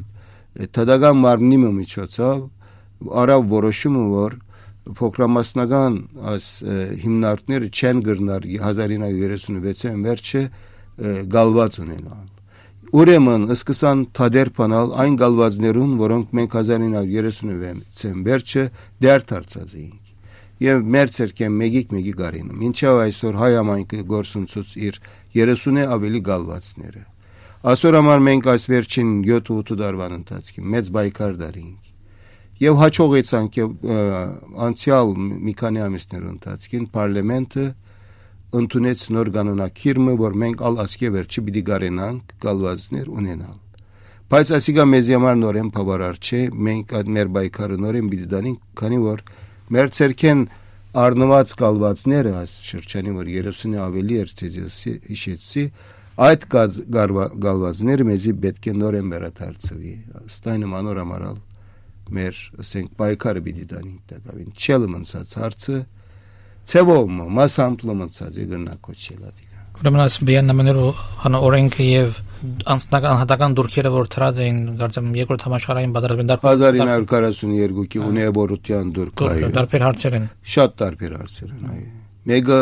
տադական 0.79 1.21
մարմնի 1.27 1.59
միջոցով 1.83 2.39
արավ 3.27 3.51
որոշումը, 3.51 4.07
որ 4.15 4.39
փոքրամասնական 4.99 5.99
այս 6.35 6.51
հիմնարկները 7.07 7.73
չեն 7.73 8.05
գրնար 8.11 8.47
1936-ին 8.59 10.07
վերջը 10.09 10.45
գալված 11.33 11.83
ունենալ 11.87 12.33
Ուրեմն 12.93 13.47
սկսան 13.55 14.01
թադեր 14.13 14.49
փանալ 14.53 14.91
այն 15.01 15.15
գալվածներուն, 15.17 15.93
որոնք 15.97 16.33
մենք 16.37 16.57
1936-ին 16.61 18.19
վերջը 18.27 18.65
դեր 19.05 19.23
դարձած 19.31 19.71
էինք։ 19.79 20.11
Եվ 20.67 20.83
մեր 20.97 21.13
ցերկեն 21.17 21.57
մեգիկ 21.63 21.95
մեգի 21.97 22.13
գարին։ 22.19 22.51
Մինչև 22.61 23.01
այսօր 23.07 23.39
հայ 23.41 23.51
համայնքը 23.55 24.03
գործունցուց 24.13 24.75
իր 24.91 25.01
30-ը 25.39 25.87
ավելի 25.97 26.21
գալվածները։ 26.29 27.03
Այսօր 27.73 27.99
համար 28.03 28.23
մենք 28.29 28.51
այս 28.53 28.69
վերջին 28.75 29.17
7-8 29.31 29.81
տարվան 29.81 30.19
ընթացքում 30.21 30.71
մեծ 30.77 30.93
բայկար 30.99 31.41
դարինք 31.41 31.92
եւ 32.63 32.79
հաջողեցանք 32.79 33.57
եւ 33.59 33.93
անցյալ 34.67 35.09
մի 35.19 35.55
քանի 35.59 35.81
ամիսներ 35.83 36.27
ընթացքին 36.31 36.85
parlamento 36.95 37.65
ընդունեց 38.53 39.05
նոր 39.17 39.31
կանոնակիրմը, 39.35 40.15
որ 40.21 40.35
մենք 40.43 40.63
ալ 40.69 40.79
ասկե 40.85 41.11
վերջի 41.17 41.43
պիտի 41.47 41.63
գարենանք 41.69 42.35
գալվածներ 42.45 43.07
ունենալ։ 43.13 43.59
Բայց 44.33 44.51
ասիգա 44.59 44.85
մեզ 44.93 45.09
համար 45.13 45.39
նորեն 45.43 45.71
բավարար 45.73 46.19
չէ, 46.23 46.41
մենք 46.69 46.93
այդ 46.99 47.13
մեր 47.17 47.31
բայկարը 47.37 47.79
նորեն 47.83 48.11
պիտի 48.13 48.29
դանենք, 48.33 48.61
քանի 48.81 48.99
որ 49.03 49.25
մեր 49.73 49.93
ցերքեն 49.99 50.45
առնված 51.03 51.55
գալվածները 51.63 52.35
այս 52.43 52.53
շրջանի 52.69 53.15
որ 53.17 53.31
30-ը 53.33 53.81
ավելի 53.87 54.19
էր 54.23 54.35
ցեզի 54.43 54.95
հիշեցի, 55.13 55.65
այդ 56.29 56.45
գալվածները 56.53 58.09
մեզի 58.13 58.37
պետք 58.45 58.69
է 58.69 58.77
նորեն 58.83 59.15
վերադարձվի։ 59.17 59.95
Ստայնը 60.29 60.71
մանոր 60.77 61.03
ամարալ 61.03 61.41
մեր, 62.19 62.43
ասենք, 62.63 62.93
պայքարը 63.03 63.45
պիտի 63.47 63.67
տան 63.73 63.87
5 63.93 64.13
տակավին։ 64.13 64.51
Չել 64.63 64.87
մնացած 64.93 65.39
հարցը 65.43 65.79
ծևում, 66.73 67.23
մասամտլո 67.39 67.97
մնացած 68.03 68.39
է 68.43 68.47
գնակոչել 68.53 69.25
ադիկ։ 69.33 69.53
Ուրեմն 69.83 70.03
այս 70.03 70.17
բիաննամներով 70.29 70.99
հան 71.23 71.37
օրենքը 71.39 71.85
եւ 71.89 72.19
անձնական 72.43 73.19
հատական 73.23 73.55
դուրքերը 73.59 73.91
որ 73.95 74.09
թրած 74.13 74.39
էին 74.45 74.59
կարծեմ 74.79 75.09
երկրորդ 75.17 75.45
համաշխարհային 75.47 75.95
պատերազմին 75.97 76.33
1942-ի 76.43 78.03
ունեվորության 78.07 78.93
դուրքային 78.99 79.55
տարբեր 79.57 79.85
հարցեր 79.87 80.17
են 80.19 80.27
շատ 80.55 80.77
տարբեր 80.83 81.17
հարցեր 81.19 81.53
են 81.57 81.71
այո 81.73 81.87
մեկը 82.33 82.61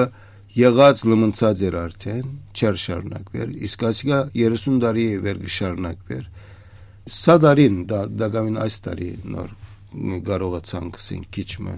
եղած 0.60 1.04
լմնցած 1.10 1.64
էր 1.70 1.78
արդեն 1.80 2.26
չեր 2.56 2.80
շարունակվեր 2.84 3.48
իսկ 3.68 3.84
ասիկա 3.90 4.20
30 4.36 4.80
տարի 4.84 5.06
վեր 5.26 5.42
կշարունակվեր 5.44 6.24
Սա 7.08 7.36
դարին 7.40 7.76
դա 7.90 8.00
դակամին 8.20 8.58
այս 8.60 8.76
տարի 8.84 9.10
նոր 9.34 9.50
կարողացանք 10.26 10.98
ասենք 11.00 11.30
քիչը 11.36 11.74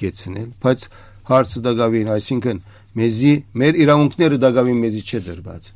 գեցնել, 0.00 0.48
բայց 0.64 0.86
հարցը 1.30 1.60
դակավին, 1.66 2.08
այսինքն 2.14 2.62
մեզի 3.00 3.32
մեր 3.60 3.78
իրավունքները 3.84 4.38
դակավին 4.44 4.80
մեզի 4.84 5.02
չէ 5.10 5.20
դրված։ 5.26 5.68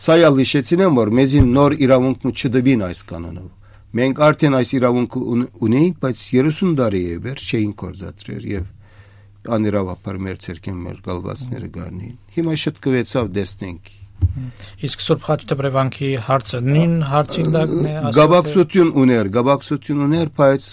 Սա 0.00 0.16
յալ 0.20 0.40
հիշեցինեմ, 0.40 0.98
որ 1.00 1.12
մեզի 1.20 1.40
նոր 1.50 1.76
իրավունք 1.86 2.26
չդվին 2.30 2.84
այս 2.90 3.00
կանոնով։ 3.10 3.48
Մենք 4.00 4.20
արդեն 4.26 4.56
այս 4.60 4.72
իրավունքը 4.80 5.20
ունեինք, 5.66 5.96
բայց 6.04 6.20
30 6.30 6.74
տարի 6.80 7.00
է 7.10 7.16
վեր 7.24 7.40
չէին 7.46 7.72
կորզածրեր 7.80 8.44
եւ 8.50 8.68
անիրավապար 9.56 10.20
մեր 10.26 10.36
ցերկեն 10.44 10.78
մեր 10.84 11.00
գալվածները 11.08 11.70
գարնին։ 11.74 12.14
Հիմա 12.36 12.54
շատ 12.60 12.80
կվեցավ 12.86 13.32
տեսնենք 13.40 13.90
Իսկ 14.86 15.02
Սուրբ 15.04 15.24
Խաչ 15.26 15.38
Դբրևանքի 15.50 16.08
հարցը 16.26 16.58
նույն 16.66 16.94
հարցին 17.10 17.48
դակն 17.54 17.86
է 17.90 17.94
ասում։ 18.00 18.14
Գաբակցություն 18.18 18.90
ուներ, 19.00 19.30
գաբակցություն 19.36 20.02
ուներ, 20.06 20.30
բայց 20.38 20.66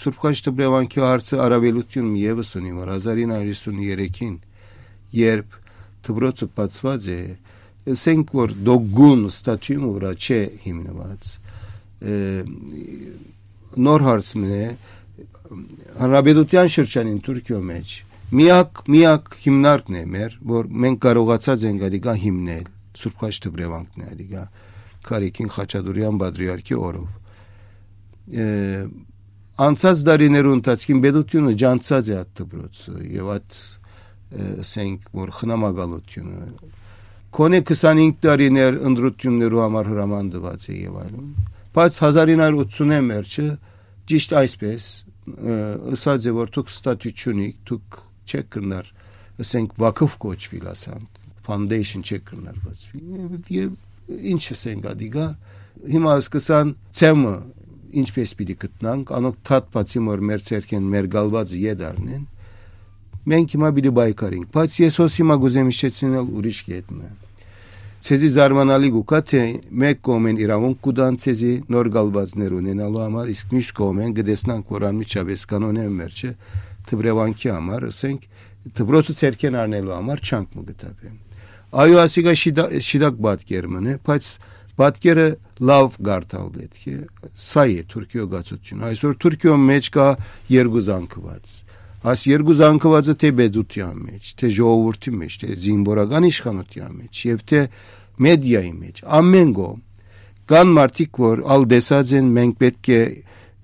Սուրբ 0.00 0.18
Խաչ 0.22 0.34
Դբրևանքի 0.46 1.02
հարցը 1.06 1.38
արավելություն 1.46 2.10
եւս 2.22 2.50
ունի, 2.60 2.72
որ 2.76 2.92
1953-ին 2.96 4.34
երբ 5.20 5.58
դբրոցը 6.06 6.48
բացված 6.56 7.08
է, 7.16 7.20
ասենք 7.96 8.34
որ 8.40 8.54
դոգուն 8.66 9.26
ստատյումը 9.30 9.90
վրա 9.96 10.12
չէ 10.16 10.40
հիմնված։ 10.66 11.32
Նոր 13.86 14.06
հարցն 14.06 14.48
է 14.56 14.64
հանրապետության 16.00 16.72
շրջանին 16.76 17.20
Թուրքիո 17.26 17.60
մեջ 17.70 17.94
միակ 18.36 18.80
միակ 18.90 19.36
հիմնարկն 19.44 19.98
է 20.00 20.00
մեր, 20.10 20.32
որ 20.50 20.70
մենք 20.82 20.98
կարողացած 21.04 21.66
ենք 21.70 21.84
ադիգա 21.86 22.14
հիմնել 22.24 22.64
Սուրբ 23.00 23.20
Խաչ 23.22 23.34
Դբրևանքն 23.46 24.04
է 24.06 24.08
ադիգա 24.12 24.44
Կարիքին 25.06 25.50
Խաչատուրյան 25.56 26.20
Բադրիարքի 26.22 26.78
օրով 26.86 27.10
անցած 29.66 30.00
դարիներու 30.06 30.54
ընթացքին 30.56 31.02
բեդությունը 31.04 31.52
ջանցած 31.62 32.08
է 32.10 32.16
այդ 32.16 32.32
դբրոցը 32.40 32.94
եւ 33.16 33.28
այդ 33.36 33.60
ասենք 34.66 35.06
որ 35.16 35.32
խնամակալությունը 35.38 36.40
կոնե 37.36 37.60
25 37.70 38.18
տարիներ 38.26 38.78
ընդրություններու 38.90 39.62
համար 39.62 39.90
հրամանդված 39.92 40.66
է 40.66 40.76
եւ 40.76 40.98
այլն 41.04 41.30
բայց 41.76 42.00
1980-ը 42.02 43.00
մերջը 43.06 43.46
ճիշտ 44.10 44.36
այսպես 44.42 44.88
ըսած 45.96 46.28
է 46.30 46.34
որ 46.36 46.52
դուք 46.56 46.72
ստատուտյունիկ 46.76 47.56
դուք 47.70 47.98
չեք 48.26 48.50
կնար 48.56 48.92
ասենք 49.46 49.76
վակով 49.82 50.18
կոչվիլ 50.26 50.68
ասանք 50.72 51.15
foundation 51.46 52.06
չէ 52.06 52.20
կնարվածվի 52.30 53.02
եւ 53.56 54.16
ինչս 54.36 54.62
են 54.72 54.86
գադիգա 54.86 55.26
հիմա 55.96 56.14
սկսան 56.22 56.72
ցեմը 57.00 57.34
ինչպես 58.02 58.32
պիտի 58.38 58.56
գտնանք 58.62 59.12
անոք 59.18 59.36
թատ 59.46 59.68
բացի 59.74 60.02
որ 60.06 60.24
մեր 60.30 60.42
ցերքեն 60.50 60.88
մեր 60.94 61.08
գալվածը 61.16 61.60
եդարնեն 61.66 62.24
մենք 63.32 63.54
հիմա 63.56 63.70
պիտի 63.76 63.92
բայկարենք 63.98 64.50
բայց 64.56 64.80
ես 64.82 64.98
հոս 65.02 65.20
հիմա 65.20 65.36
գուզեմ 65.44 65.70
իշեցնել 65.72 66.28
ուրիշ 66.40 66.60
կետմը 66.70 67.08
ցեզի 68.06 68.28
զարմանալի 68.36 68.90
գուկա 68.94 69.20
թե 69.30 69.42
մեկ 69.82 70.02
կողմեն 70.06 70.40
իրավունք 70.44 70.80
կուդան 70.86 71.16
ցեզի 71.24 71.52
նոր 71.74 71.90
գալվածներ 71.96 72.56
ունենալու 72.60 73.02
համար 73.02 73.32
իսկ 73.34 73.54
մյուս 73.56 73.70
կողմեն 73.80 74.16
գտեսնանք 74.20 74.72
որ 74.76 74.88
անմիջապես 74.92 75.46
կանոնեն 75.52 76.00
մերչը 76.00 76.32
թբրևանքի 76.92 77.54
համար 77.56 77.90
ասենք 77.90 78.32
դբրոցը 78.78 79.20
ցերքեն 79.22 79.62
առնելու 79.66 79.96
համար 79.96 80.26
չանք 80.26 80.58
մը 80.60 80.66
գտապեն 80.70 81.22
Այո, 81.76 81.96
ասիկա 82.06 82.32
շիդակ 82.40 83.18
բատկերմն 83.26 83.88
է, 83.92 83.94
բայց 84.06 84.28
բատկերը 84.80 85.26
լավ 85.70 85.96
գարտալ 86.06 86.48
պետք 86.56 86.86
է։ 86.92 86.96
Սա 87.46 87.64
է 87.72 87.82
Թուրքիո 87.92 88.26
գացություն։ 88.32 88.84
Այսօր 88.90 89.16
Թուրքիո 89.24 89.56
մեջ 89.66 89.90
կա 89.96 90.06
երկու 90.52 90.82
զանգված։ 90.86 91.54
Աս 92.06 92.22
երկու 92.30 92.56
զանգվածը 92.60 93.14
թե 93.20 93.30
բեդության 93.40 93.96
մեջ, 94.06 94.32
թե 94.40 94.50
ժողովրդի 94.56 95.12
մեջ, 95.20 95.36
թե 95.42 95.56
զինվորական 95.66 96.28
իշխանության 96.28 96.92
մեջ, 96.96 97.22
եւ 97.26 97.44
թե 97.50 97.62
մեդիայի 98.26 98.72
մեջ, 98.76 99.00
ամեն 99.20 99.50
գոմ 99.56 99.80
կան 100.46 100.68
մարդիկ 100.76 101.18
որ 101.18 101.40
ալ 101.50 101.64
դեսած 101.72 102.10
են 102.20 102.26
մենք 102.36 102.58
պետք 102.62 102.90
է 102.94 103.00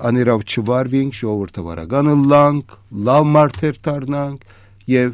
աներավ 0.09 0.40
չվարվենք 0.50 1.19
ժողովուրդը 1.21 1.62
վարականը 1.69 2.14
լանք 2.33 2.75
լավ 3.09 3.28
մարդեր 3.37 3.78
դառնանք 3.87 4.49
եւ 4.90 5.12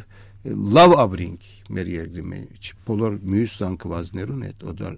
լավ 0.78 0.95
ապրենք 1.05 1.58
մեր 1.76 1.90
երկրի 1.94 2.25
մեջ 2.32 2.70
բոլոր 2.88 3.18
մյուս 3.32 3.56
զանգվածներուն 3.62 4.46
հետ 4.48 4.64
օդար 4.72 4.96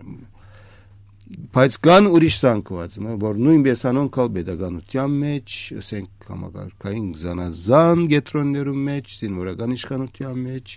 բայց 1.55 1.77
կան 1.87 2.09
ուրիշ 2.11 2.37
զանգվածը 2.43 3.17
որ 3.25 3.41
նույնպես 3.47 3.83
անոնքալ 3.91 4.31
pedagogical 4.37 5.13
մեջ 5.25 5.57
ասենք 5.83 6.31
համագարկային 6.31 7.11
զանազան 7.21 8.07
գետրոններում 8.15 8.81
մեջ 8.91 9.15
զինվորական 9.21 9.77
իշխանության 9.77 10.41
մեջ 10.47 10.75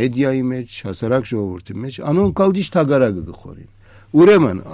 մեդիայի 0.00 0.46
մեջ 0.52 0.78
հասարակ 0.90 1.28
ժողովրդի 1.32 1.76
մեջ 1.84 2.00
անոնքալ 2.12 2.56
ճիշտ 2.60 2.80
հագարակը 2.80 3.26
գխորին 3.28 3.70
ուրեմն 4.20 4.64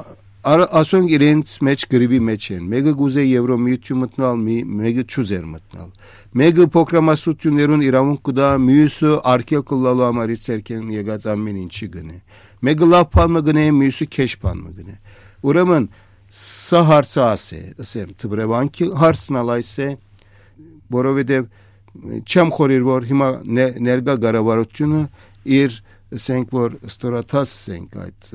ասոնք 0.46 1.12
իրենց 1.16 1.54
մեջ 1.66 1.86
գրիվի 1.90 2.20
մեջ 2.26 2.44
են. 2.56 2.66
Մեկը 2.70 2.92
գուզե 3.00 3.22
եվրոմիություն 3.26 4.00
մտնալ 4.02 4.44
մեկը 4.46 5.04
չուզեր 5.10 5.46
մտնալ 5.56 5.90
մեկը 6.36 6.64
փոքրամասնություններուն 6.74 7.82
իրավունք 7.86 8.18
կդա 8.28 8.48
մյուսը 8.60 9.12
արկել 9.30 9.62
կլալու 9.70 10.04
համարի 10.06 10.34
ցերկեն 10.46 10.88
եկած 10.92 11.26
ամեն 11.32 11.60
ինչի 11.62 11.86
գնե 11.94 12.16
մեկը 12.68 12.88
լավ 12.92 13.06
բան 13.14 13.38
գնե 13.46 13.64
մյուսը 13.76 14.06
քեշ 14.16 14.34
բան 14.42 14.60
գնե 14.76 14.96
ուրեմն 15.48 15.86
սա 16.42 16.82
հարցը 16.90 17.22
ասե 17.24 17.60
ասեմ 17.84 18.12
թբրևանքի 18.20 18.88
հարցն 19.00 19.40
ալայս 19.40 19.72
է 19.86 19.88
որովհետև 20.96 21.48
չեմ 22.26 22.52
խորիր 22.58 22.84
որ 22.90 23.08
հիմա 23.12 23.28
ներգա 23.86 24.16
գարավարությունը 24.26 25.02
իր 25.56 25.80
ասենք 26.16 26.52
որ 26.58 26.76
ստորաթաս 26.90 27.54
ասենք 27.56 27.96
այդ 28.04 28.30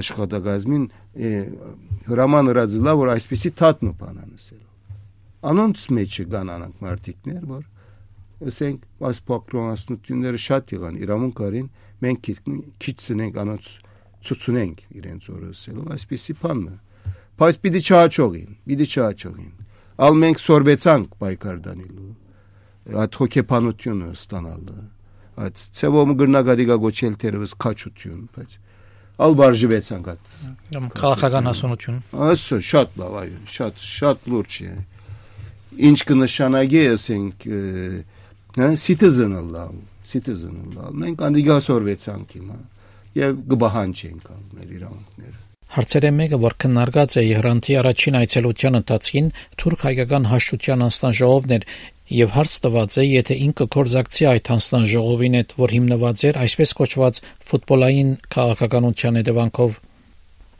աշխատակազմին 0.00 0.84
հրաման 2.08 2.50
հրաձլա 2.52 2.92
որ 3.02 3.12
այսպեսի 3.14 3.50
թատնու 3.60 3.94
բան 4.02 4.20
անսելով 4.22 5.50
անոնց 5.52 5.84
մեջ 5.98 6.18
կան 6.32 6.52
անանք 6.56 6.82
մարտիկներ 6.86 7.42
որ 7.52 7.62
ասենք 8.52 9.06
այս 9.08 9.18
փոքրոնասնությունները 9.28 10.40
շատ 10.44 10.72
եղան 10.76 10.96
իրավունք 11.02 11.42
արին 11.46 11.68
մենք 12.02 12.30
քիչ 12.82 12.96
ցնենք 13.02 13.38
անոնց 13.42 13.68
ցուցունենք 14.26 14.82
իրենց 15.02 15.28
օրսելով 15.34 15.92
այսպեսի 15.96 16.34
բանը 16.42 16.74
բայց 17.42 17.60
պիտի 17.62 17.82
չաճողին 17.82 18.50
պիտի 18.70 18.86
չաճողին 18.92 19.52
ալ 20.06 20.18
մենք 20.22 20.42
սորվեցանք 20.42 21.16
պայքար 21.22 21.62
դանելու 21.66 22.10
այդ 23.02 23.18
հոգեբանությունը 23.22 24.10
ստանալը 24.16 24.78
այդ 25.42 25.62
ցեվում 25.78 26.14
գրնագադիգա 26.22 26.76
գոչել 26.82 27.14
թերևս 27.22 27.54
քաչություն 27.62 28.22
բայց 28.36 28.56
ալ 29.20 29.36
բարժվեցանք 29.40 30.08
այդ 30.12 30.32
քաղաքական 30.96 31.48
հասունություն 31.50 32.00
ասո 32.32 32.58
շատ 32.70 32.98
լավ 33.02 33.16
այո 33.22 33.40
շատ 33.56 33.86
շատ 33.92 34.26
լուրջ 34.32 34.58
է 34.64 34.72
ինչ 35.92 35.98
կնշանակի 36.10 36.82
ասենք 36.94 37.46
հա 38.62 38.72
citizen 38.86 39.36
լավ 39.52 39.78
citizen 40.12 40.58
լավ 40.76 40.98
մենք 41.04 41.24
անդիգա 41.28 41.60
սորվեցանք 41.68 42.36
հիմա 42.38 42.58
եւ 43.22 43.40
գբահանջենք 43.52 44.28
ալ 44.32 44.44
մեր 44.58 44.76
իրավունքները 44.80 45.40
Հարցերը 45.72 46.08
մեկը, 46.12 46.36
որ 46.36 46.54
քննարկած 46.60 47.14
է 47.16 47.22
Իրանցի 47.30 47.76
առաջին 47.80 48.16
այցելության 48.18 48.74
ընթացքին 48.78 49.28
թուրք 49.62 49.84
հայկական 49.86 50.26
հաշտության 50.28 50.84
անստան 50.86 51.14
ժողովն 51.16 51.54
էր 51.56 51.64
եւ 52.12 52.34
հարց 52.36 52.58
տված 52.66 52.98
է, 52.98 53.06
եթե 53.12 53.38
ինքը 53.46 53.68
կորզակցի 53.76 54.28
այդ 54.32 54.50
հանձնան 54.52 54.84
ժողովին 54.92 55.38
հետ, 55.38 55.56
որ 55.62 55.74
հիմնված 55.76 56.26
էր 56.28 56.42
այսպես 56.42 56.76
կոչված 56.82 57.22
ֆուտբոլային 57.52 58.12
քաղաքականության 58.36 59.18
հետևանքով 59.22 59.80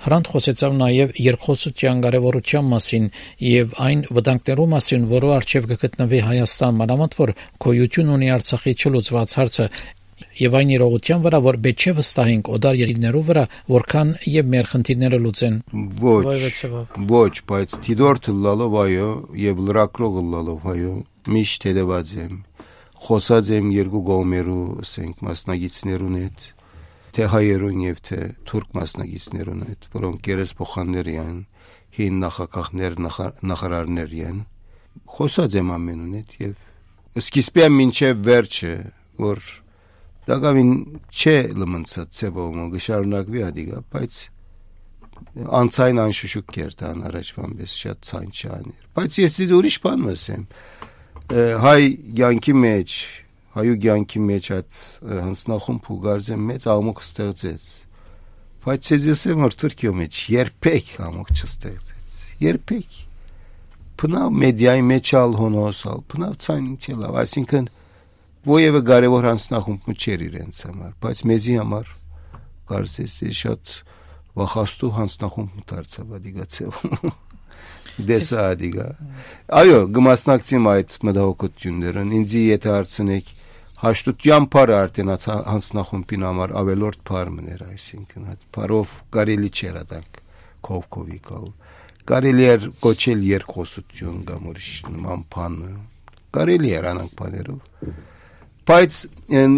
Հրանտ 0.03 0.29
խոսեցավ 0.33 0.73
նաև 0.81 1.11
երկխոսության 1.23 2.01
կարևորության 2.03 2.65
մասին 2.73 3.05
եւ 3.47 3.75
այն 3.87 4.01
վտանգներու 4.17 4.65
մասին, 4.73 5.05
որը 5.13 5.29
արժեվ 5.37 5.69
կգտնվի 5.73 6.23
Հայաստան, 6.27 6.79
մանավանդ 6.81 7.15
որ 7.21 7.33
գոյություն 7.63 8.11
ունի 8.17 8.31
Արցախի 8.37 8.75
չլուծված 8.83 9.35
հարցը 9.39 9.69
եւ 10.43 10.57
այն 10.59 10.73
իրողության 10.75 11.23
վրա, 11.23 11.41
որ 11.47 11.59
է 11.63 11.95
վստահենք 11.99 12.51
օդար 12.57 12.81
երկրներու 12.83 13.23
վրա, 13.31 13.45
որքան 13.77 14.13
եւ 14.33 14.51
մեր 14.57 14.69
խնդիրները 14.73 15.23
լուծեն։ 15.23 15.57
Ոչ։ 16.03 16.37
Ոչ, 17.15 17.33
բայց 17.53 17.79
դիդորթ 17.87 18.31
լալով 18.43 18.77
այո 18.83 19.11
եւ 19.47 19.65
լրակրող 19.71 20.21
լալով 20.35 20.69
այո 20.75 20.95
միշտ 21.31 21.69
հետևած 21.69 22.17
եմ 22.23 22.35
խոսած 23.03 23.53
եմ 23.59 23.71
երկու 23.75 24.03
գոմերու 24.09 24.65
ասենք 24.83 25.23
մասնագետներուն 25.27 26.19
հետ 26.23 26.45
թե 27.13 27.29
հայերուն 27.33 27.81
եւ 27.83 28.03
թե 28.09 28.19
թուրք 28.49 28.77
մասնագետներուն 28.79 29.65
հետ 29.69 29.89
որոնք 29.95 30.29
երես 30.33 30.55
փոխաններ 30.61 31.11
են 31.13 31.39
հին 31.99 32.21
նախակահներ 32.23 32.99
նախարարներ 33.53 34.15
են 34.29 34.39
խոսած 35.17 35.57
եմ 35.61 35.73
ամենուն 35.77 36.15
հետ 36.19 36.37
եւ 36.43 37.23
սկիզբը 37.23 37.67
մինչեւ 37.79 38.23
վերջը 38.29 38.75
որ 39.23 39.43
դակավին 40.31 40.71
չէ 41.11 41.37
լմնցած 41.59 42.15
ծևոմը 42.23 42.69
գշարունակվի 42.77 43.43
ադիգա 43.49 43.83
բայց 43.93 44.23
անցայն 45.59 46.01
անշուշուկ 46.03 46.49
կերտան 46.57 47.05
առաջվան 47.11 47.53
պես 47.59 47.75
շատ 47.83 48.07
ցայն 48.09 48.31
չաներ 48.33 48.89
բայց 48.97 49.19
ես 49.23 49.37
ուրիշ 49.59 49.77
բան 49.83 50.09
ասեմ 50.13 50.47
հայ 51.33 51.81
ցանկի 52.19 52.53
մեջ 52.61 52.95
հայու 53.57 53.77
ցանկի 53.85 54.21
մեջ 54.29 54.49
այդ 54.57 54.81
հանցնախումբ 55.27 55.87
ու 55.93 55.97
գարզեն 56.03 56.43
մեծ 56.49 56.67
ամոք 56.73 57.01
ստեղծեց 57.07 57.71
բայց 58.67 58.91
ես 58.93 59.23
եմ 59.33 59.41
որ 59.47 59.57
Թուրքիո 59.63 59.93
մեջ 60.01 60.19
երբեք 60.33 60.91
ամոք 61.07 61.33
չստեղծեց 61.33 62.19
երբեք 62.45 62.99
բնավ 64.03 64.37
մեդիայի 64.43 64.85
մեջ 64.93 65.15
ալ 65.23 65.37
հոնոսալ 65.41 66.05
բնավ 66.13 66.37
ցայն 66.45 66.69
չի 66.83 66.99
լավ 67.01 67.19
այսինքն 67.23 67.73
ովևէ 68.53 68.85
կարևոր 68.93 69.29
հանցնախումբ 69.31 69.91
չէր 69.97 70.27
իրենց 70.29 70.63
համար 70.69 70.95
բայց 71.01 71.27
մեզի 71.33 71.59
համար 71.63 71.93
կարծես 72.73 73.19
շատ 73.41 73.77
վախաստու 74.43 74.95
հանցնախումբ 75.01 75.61
դարձավ 75.73 76.17
ադիգացիա 76.19 76.73
դեսա 78.09 78.45
ադիգա 78.53 78.87
այո 79.61 79.79
գմասնակցիմ 79.97 80.69
այդ 80.73 80.95
մտահոգություններն 81.09 82.13
ինձի 82.19 82.43
եթե 82.49 82.71
հարցնեք 82.73 83.33
հաշտության 83.83 84.47
բարը 84.55 84.75
արդեն 84.79 85.13
հանցնախումբին 85.13 86.25
համար 86.29 86.55
ավելորդ 86.63 87.01
բար 87.11 87.31
մներ 87.37 87.65
այսինքն 87.67 88.29
այդ 88.33 88.47
բարով 88.57 88.95
կարելի 89.17 89.51
չէր 89.53 89.79
ադանք 89.83 90.21
կովկովի 90.69 91.19
կալ 91.29 91.49
կարելի 92.13 92.47
էր 92.53 92.69
կոչել 92.87 93.27
երկխոսություն 93.29 94.23
կամ 94.31 94.49
ուրիշ 94.53 94.71
նման 94.93 95.27
բան 95.35 95.59
կարելի 96.39 96.73
էր 96.79 96.89
անանք 96.93 97.17
բաներով 97.21 97.91
բայց 98.73 98.99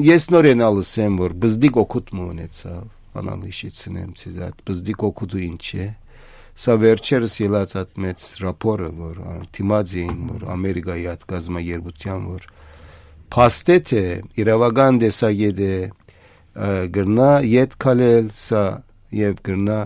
ես 0.09 0.27
նորեն 0.35 0.64
ալսեմ 0.64 1.18
որ 1.20 1.37
բզդիկ 1.44 1.79
օգուտ 1.85 2.14
մունեցավ 2.18 3.20
անալիշիցնեմ 3.20 4.14
ցեզ 4.20 4.38
այդ 4.49 4.62
բզդիկ 4.68 5.05
օգուտը 5.09 5.42
ինչ 5.44 5.66
է 5.85 5.88
Սա 6.55 6.77
վերջերս 6.79 7.33
ելած 7.43 7.73
այդ 7.81 7.97
մեծ 8.05 8.25
ռապորը, 8.45 8.88
որ 8.95 9.17
թիմածին, 9.57 10.19
որ 10.31 10.45
Ամերիկայի 10.55 11.07
այդ 11.11 11.23
գազամերբության, 11.33 12.29
որ 12.31 12.47
փաստեթե 13.35 14.05
իրավական 14.38 15.01
դեսագետ 15.03 15.59
է 15.67 15.75
գրնա 16.95 17.31
յետ 17.51 17.75
քալել 17.83 18.31
սա 18.38 18.62
եւ 19.19 19.43
գրնա 19.51 19.81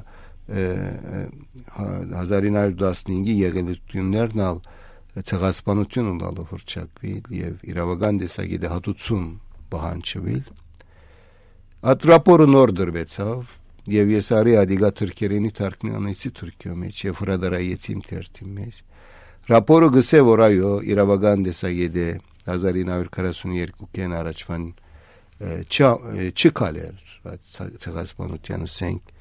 1915-ի 0.49 3.35
եղելություններն 3.39 4.43
ալ 4.49 4.59
ցեղասպանություն 5.29 6.09
ունալով 6.13 6.47
հրճակվի 6.55 7.15
եւ 7.39 7.55
իրավական 7.73 8.15
դեսագետը 8.23 8.69
հատուցում 8.75 9.27
բանջվել 9.73 10.47
Այդ 11.89 12.01
ռապորը 12.11 12.47
նոր 12.51 12.71
դրվեցավ 12.75 13.39
եւ 13.95 14.11
ես 14.15 14.29
արի 14.39 14.55
ադիգա 14.63 14.91
թուրքերենի 14.99 15.51
թարգմանեցի 15.59 16.31
թուրքիո 16.39 16.75
մեջ 16.83 17.03
եւ 17.09 17.23
հրադարայեցի 17.23 17.91
իմ 17.95 18.03
թերթի 18.09 18.49
մեջ 18.59 18.81
ռապորը 19.49 19.89
գսե 19.97 20.21
որ 20.29 20.43
այո 20.49 20.73
իրավական 20.93 21.45
դեսագետ 21.49 21.95
է 22.05 22.09
1942-ին 22.49 24.17
առաջվան 24.19 24.67
չկալեր 25.39 26.95
ցեղասպանության 27.85 28.67
ասենք 28.69 29.15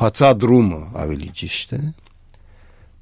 բացադրումը 0.00 0.80
ավելի 1.04 1.30
ճիշտ 1.40 1.76
է 1.78 1.82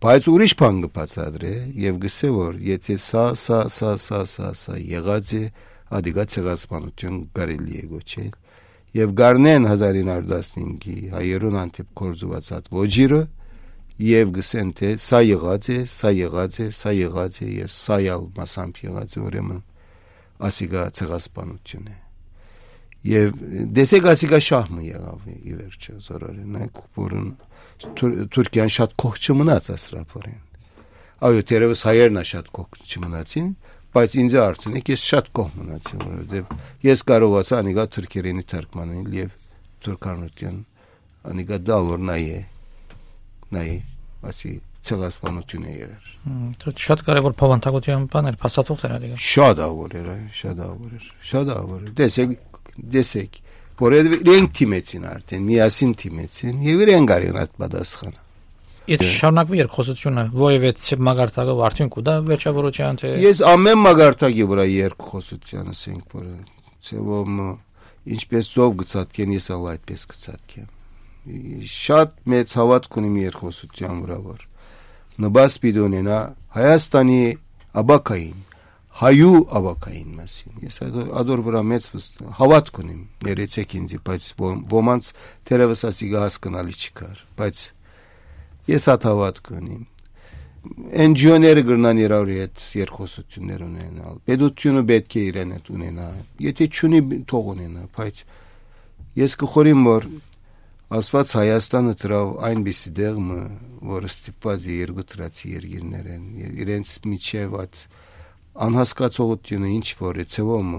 բայց 0.03 0.29
ուրիշ 0.33 0.55
բան 0.63 0.79
կբացադրե 0.87 1.55
եւ 1.87 1.99
գսե 2.03 2.31
որ 2.37 2.57
եթե 2.67 2.97
սա 3.07 3.27
սա 3.39 3.61
սա 3.71 3.93
սա 4.03 4.21
սա 4.33 4.49
սա 4.63 4.79
եղած 4.83 5.35
է 5.39 5.43
ադիգա 5.99 6.25
ցեղասպանություն 6.35 7.19
կարելի 7.39 7.79
է 7.83 7.85
գոչել 7.93 8.33
եւ 8.99 9.15
գարնեն 9.23 9.69
1915-ի 9.71 10.97
հայերուն 11.15 11.59
անտիպ 11.63 11.91
կորզված 12.03 12.53
այդ 12.59 12.71
ոչիրը 12.83 13.23
եւ 14.03 14.37
գսեն 14.37 14.71
թե 14.79 14.93
սա 15.07 15.21
եղած 15.29 15.69
է, 15.73 15.81
սա 15.97 16.15
եղած 16.19 16.61
է, 16.61 16.71
սա 16.77 16.95
եղած 16.99 17.43
է 17.43 17.51
եւ 17.63 17.75
սա 17.77 17.99
յալ 18.07 18.31
մասամբ 18.39 18.81
եղած 18.89 19.19
է 19.19 19.27
ուրեմն 19.27 19.61
ասիգա 20.49 20.87
ցեղասպանություն 20.99 21.93
է 21.93 22.03
Եվ 23.03 23.39
դեսեք 23.75 24.05
ասիկա 24.13 24.39
շահմը 24.47 24.83
եղավ 24.87 25.23
ի 25.33 25.55
վերջո 25.59 25.95
զորօրինակ 26.07 26.77
որն 26.99 27.25
Թուրքիան 27.83 28.71
շատ 28.77 28.93
կող 29.03 29.17
չմնաց 29.19 29.71
ասրափորեն։ 29.75 30.37
Այո, 31.27 31.41
դերևս 31.51 31.83
հայերն 31.89 32.21
է 32.21 32.25
շատ 32.31 32.51
կող 32.59 32.79
չմնացին, 32.87 33.49
բայց 33.93 34.17
ինձ 34.23 34.35
արցնեք 34.43 34.91
ես 34.93 35.07
շատ 35.13 35.31
կող 35.37 35.49
մնացի, 35.59 35.97
որովհետև 36.03 36.53
ես 36.87 37.05
կարողացա 37.13 37.59
անիգա 37.63 37.85
թուրքերենի 37.97 38.45
թարգմանել 38.53 39.17
եւ 39.19 39.35
թուրքանության 39.87 40.61
անիգա 41.33 41.59
դալոր 41.69 42.05
նայե 42.09 42.39
նայե 43.53 43.77
ասի 44.33 44.53
ցեղասպանություն 44.83 45.67
է 45.69 45.75
եղել։ 45.77 46.57
Դա 46.63 46.73
շատ 46.83 47.05
կարևոր 47.07 47.35
փոխանցական 47.39 48.07
բան 48.13 48.31
էր, 48.33 48.39
փաստաթուղթ 48.43 48.87
էր 48.89 48.95
ալիգա։ 48.97 49.19
Շատ 49.23 49.63
ավոր 49.67 49.95
էր, 50.01 50.09
շատ 50.41 50.63
ավոր 50.67 50.97
էր, 50.99 51.07
շատ 51.31 51.53
ավոր 51.55 51.85
էր։ 51.87 51.93
Տեսեք, 52.01 52.35
տեսեք, 52.97 53.39
որովհետև 53.83 54.27
իրենք 54.27 54.53
թիմեցին 54.59 55.07
արդեն, 55.13 55.47
միասին 55.53 55.95
թիմեցին 56.03 56.67
եւ 56.67 56.83
իրենք 56.87 57.15
արին 57.17 57.41
այդ 57.43 57.57
պատասխանը։ 57.63 58.21
Եթե 58.90 59.09
շարունակվի 59.14 59.59
երկխոսությունը, 59.61 60.23
ովևէ 60.42 60.71
մագարտակով 61.07 61.61
արդյունք 61.68 61.99
ու 62.01 62.05
դա 62.09 62.14
վերջավորության 62.29 62.99
թե 63.03 63.11
Ես 63.23 63.42
ամեն 63.53 63.79
մագարտակի 63.83 64.47
վրա 64.53 64.64
երկխոսության 64.73 65.68
ասենք 65.73 66.16
որ 66.18 66.27
ցեվում 66.88 67.37
ինչպես 68.16 68.49
ծով 68.53 68.79
գծածկեն 68.83 69.35
ես 69.38 69.47
ալ 69.55 69.68
այդպես 69.73 70.07
գծածկեմ։ 70.12 70.71
Շատ 71.73 72.16
մեծ 72.33 72.55
հավատք 72.59 72.97
ունիմ 73.03 73.18
երկխոսության 73.23 74.01
վրա 74.03 74.16
որ 74.27 74.40
նբաս 75.23 75.59
պիտոնենա 75.62 76.18
Հայաստանի 76.57 77.21
աբակային 77.83 78.40
հայու 79.03 79.37
ավակային 79.57 80.11
մասին։ 80.18 80.64
Ես 80.66 80.79
ադոր 81.23 81.42
վրա 81.47 81.61
մեծ 81.71 81.87
հավատք 82.38 82.81
ունիմ, 82.83 82.99
ներեցեք 83.25 83.77
ինձ, 83.79 83.95
բայց 84.05 84.27
ոմանց 84.73 85.09
թերևս 85.49 85.85
ասիգա 85.88 86.25
հասկանալի 86.27 86.77
չկար, 86.83 87.23
բայց 87.38 87.62
ես 88.70 88.88
այդ 88.92 89.07
հավատք 89.09 89.51
ունիմ։ 89.59 89.83
NGO-ները 91.03 91.62
գրնան 91.66 92.01
իրարի 92.05 92.37
հետ 92.38 92.66
երկխոսություններ 92.79 93.64
ունենալ։ 93.66 94.20
Պետությունը 94.31 94.83
պետք 94.92 95.16
է 95.18 95.22
իրեն 95.33 95.55
հետ 95.57 95.70
ունենա։ 95.75 96.07
Եթե 96.46 96.68
չունի 96.70 97.01
թող 97.33 97.48
ունենա, 97.57 97.83
բայց 97.96 98.22
ես 99.22 99.35
կխորիմ 99.42 99.83
որ 99.88 100.07
Աստված 100.92 101.35
Հայաստանը 101.40 101.92
դրավ 102.03 102.31
այնպիսի 102.46 102.90
դեղը, 103.01 103.42
որը 103.90 104.09
ստիպված 104.12 104.64
է 104.68 104.75
երկու 104.77 105.05
տրացի 105.12 105.53
երկիրներ 105.57 106.09
են, 106.12 106.25
իրենց 106.62 106.96
միջև 107.09 107.55
այդ 107.62 107.79
անհասկացողությունը 108.53 109.70
ինչ 109.72 109.87
որ 110.03 110.20
է 110.20 110.27
ցեվում 110.33 110.72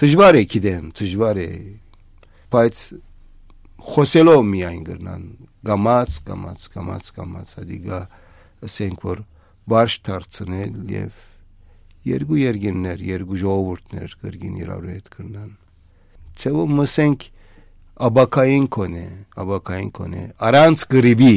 դժվար 0.00 0.38
է 0.40 0.42
գիտեմ 0.50 0.86
դժվար 0.98 1.38
է 1.38 1.50
բայց 2.54 2.80
խոսելով 3.94 4.40
միայն 4.50 4.80
գրնան 4.88 5.22
գամած 5.68 6.16
գամած 6.28 6.66
գամած 6.74 7.10
գամած 7.18 7.54
ադիգա 7.64 8.00
ասենք 8.68 9.06
որ 9.08 9.22
բարշ 9.74 9.98
դարձնել 10.08 10.74
եւ 10.94 11.22
երկու 12.14 12.40
երկիններ 12.40 13.04
երկու 13.10 13.40
ժողովուրդներ 13.44 14.16
գրգին 14.24 14.58
իրար 14.64 14.90
հետ 14.94 15.08
գրնան 15.14 15.54
ցեվում 16.42 16.74
մսենք 16.80 17.30
աբակային 18.08 18.66
կոնե 18.74 19.06
աբակային 19.44 19.90
կոնե 20.00 20.26
առանց 20.50 20.84
գրիբի 20.94 21.34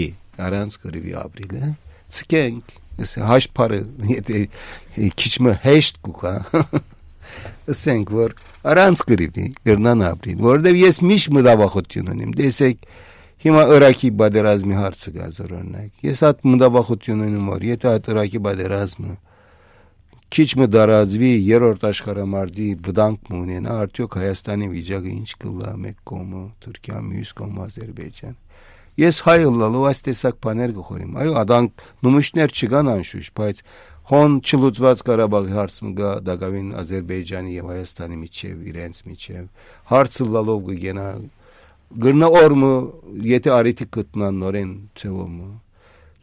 առանց 0.47 0.77
գրիբի 0.83 1.17
ապրիլը 1.23 1.71
ցկենք 2.17 2.77
Ես 2.97 3.11
հաշ 3.29 3.45
բարը 3.53 3.77
եթե 4.09 4.39
քիչմը 5.21 5.51
հեշտ 5.61 5.99
կուքա 6.05 6.31
ասենք 7.73 8.13
որ 8.17 8.33
առանց 8.71 9.03
գրիվի 9.11 9.45
գրնան 9.69 10.01
ապրին 10.07 10.39
որովհետև 10.45 10.79
ես 10.81 10.99
միշտ 11.11 11.33
մտավախություն 11.37 12.09
ունեմ 12.15 12.31
տեսեք 12.39 12.87
Հիմա 13.37 13.63
Իրաքի 13.77 14.09
բادرազմի 14.19 14.75
հարցը 14.77 15.11
գազ 15.17 15.35
օրինակ։ 15.45 16.05
Ես 16.07 16.21
հատ 16.25 16.39
մտավախություն 16.51 17.19
ունեմ, 17.27 17.49
որ 17.53 17.65
եթե 17.67 17.89
այդ 17.91 18.07
Իրաքի 18.13 18.39
բادرազմը 18.47 19.11
քիչ 20.27 20.47
մդարածվի 20.59 21.29
երրորդ 21.47 21.83
աշխարհամարտի 21.87 22.65
վտանգ 22.87 23.29
ունենա, 23.37 23.75
արդյոք 23.83 24.17
Հայաստանի 24.19 24.67
վիճակը 24.73 25.11
ինչ 25.13 25.29
կլա 25.43 25.71
մեկ 25.83 26.01
կողմը, 26.11 26.41
Թուրքիա 26.65 26.97
մյուս 27.07 27.31
կողմը 27.37 27.61
Ադրբեջան։ 27.67 28.35
Ես 28.97 29.21
հայ 29.27 29.37
լալով 29.61 29.85
այս 29.87 29.99
տեսակ 30.07 30.37
բաներ 30.43 30.73
գխորիմ։ 30.73 31.17
Այո, 31.21 31.33
ադանք 31.43 31.85
նմուշներ 32.07 32.53
չկան 32.57 32.91
անշուշտ, 32.97 33.33
բայց 33.37 33.63
հոն 34.11 34.37
չլուծված 34.41 35.03
Ղարաբաղի 35.07 35.55
հարցը 35.57 35.91
գա 36.01 36.11
դակավին 36.27 36.69
Ադրբեջանի 36.81 37.55
եւ 37.57 37.71
Հայաստանի 37.71 38.17
միջև 38.23 38.67
իրենց 38.71 39.01
միջև 39.07 39.67
հարցը 39.93 40.27
լալով 40.33 40.71
գնա 40.83 41.07
գրնա 42.03 42.27
օրմը 42.41 42.73
եթե 43.31 43.53
արիթի 43.57 43.87
կտնան 43.95 44.41
նորեն 44.43 44.73
ցեվոմը 44.99 45.49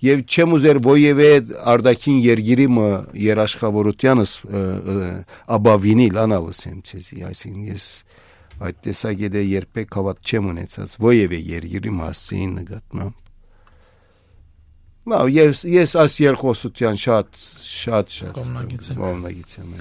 եւ 0.05 0.23
չեմ 0.29 0.55
ուզեր 0.59 0.81
ոյևե 0.85 1.31
արդակին 1.73 2.19
երգիրի 2.25 2.67
մը 2.77 2.89
երաշխավորությանս 3.25 4.35
աբավինիլ 5.57 6.23
անալսեմ 6.25 6.79
ցեզի 6.91 7.27
այսինքն 7.31 7.69
ես 7.73 7.89
այդ 8.69 8.81
տեսակետը 8.85 9.45
երբեք 9.55 9.99
հավատ 9.99 10.25
չեմ 10.29 10.51
ունեցած 10.55 10.97
ովևէ 11.01 11.41
երգիրի 11.55 11.95
մասին 12.05 12.57
նկատմամբ 12.61 13.23
Լավ, 15.05 15.29
ես 15.37 15.59
ես 15.69 15.93
այս 16.01 16.15
երկխոսության 16.23 16.99
շատ 17.03 17.41
շատ 17.61 18.15
շատ 18.15 18.39
կողմնագից 18.39 19.57
եմ։ 19.61 19.73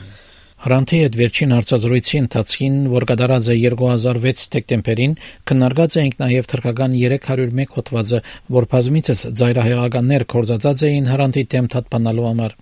Հրանտի 0.63 0.99
հետ 1.04 1.15
վերջին 1.19 1.54
հարցազրույցի 1.54 2.19
ընթացքին, 2.21 2.76
որ 2.93 3.06
կդարած 3.10 3.49
է 3.52 3.56
2006 3.63 4.45
դեկտեմբերին, 4.54 5.15
քննարկած 5.52 5.97
էինք 6.04 6.15
նաև 6.23 6.47
թրկական 6.54 6.95
301 7.02 7.76
հոդվածը, 7.76 8.23
որ 8.60 8.69
բազմիցս 8.78 9.26
ծայրահեղականներ 9.43 10.28
կորզածած 10.36 10.88
էին 10.88 11.12
հրանտի 11.12 11.47
դեմ 11.52 11.71
թափանալու 11.76 12.30
համար։ 12.32 12.58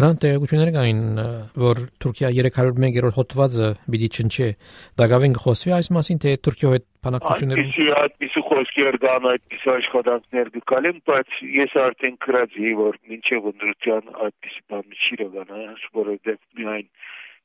Նրան 0.00 0.16
տեղեկություններ 0.16 0.70
կային, 0.72 1.00
որ 1.60 1.78
Թուրքիա 2.00 2.28
301-րդ 2.32 3.16
հոդվածը 3.18 3.66
պիտի 3.92 4.06
չնչի։ 4.16 4.46
Դակավին 4.96 5.34
խոսվի 5.42 5.72
այս 5.76 5.88
մասին, 5.96 6.20
թե 6.24 6.30
Թուրքիա 6.46 6.70
հետ 6.74 6.86
բանակցություններ 7.04 7.60
Այդպիսի 7.60 7.88
այդպիսի 8.00 8.42
խոսքեր 8.46 8.96
կան, 9.02 9.26
այդպիսի 9.32 9.70
աշխատանքներ 9.74 10.50
կկալեն, 10.54 11.02
բայց 11.10 11.36
ես 11.56 11.76
արդեն 11.84 12.16
գրացի, 12.24 12.72
որ 12.80 12.98
մինչև 13.10 13.50
ընդրության 13.50 14.08
այդպիսի 14.24 14.64
բան 14.72 14.96
չի 14.96 15.20
եղանա, 15.20 15.60
որովհետև 16.00 16.40
միայն 16.60 16.88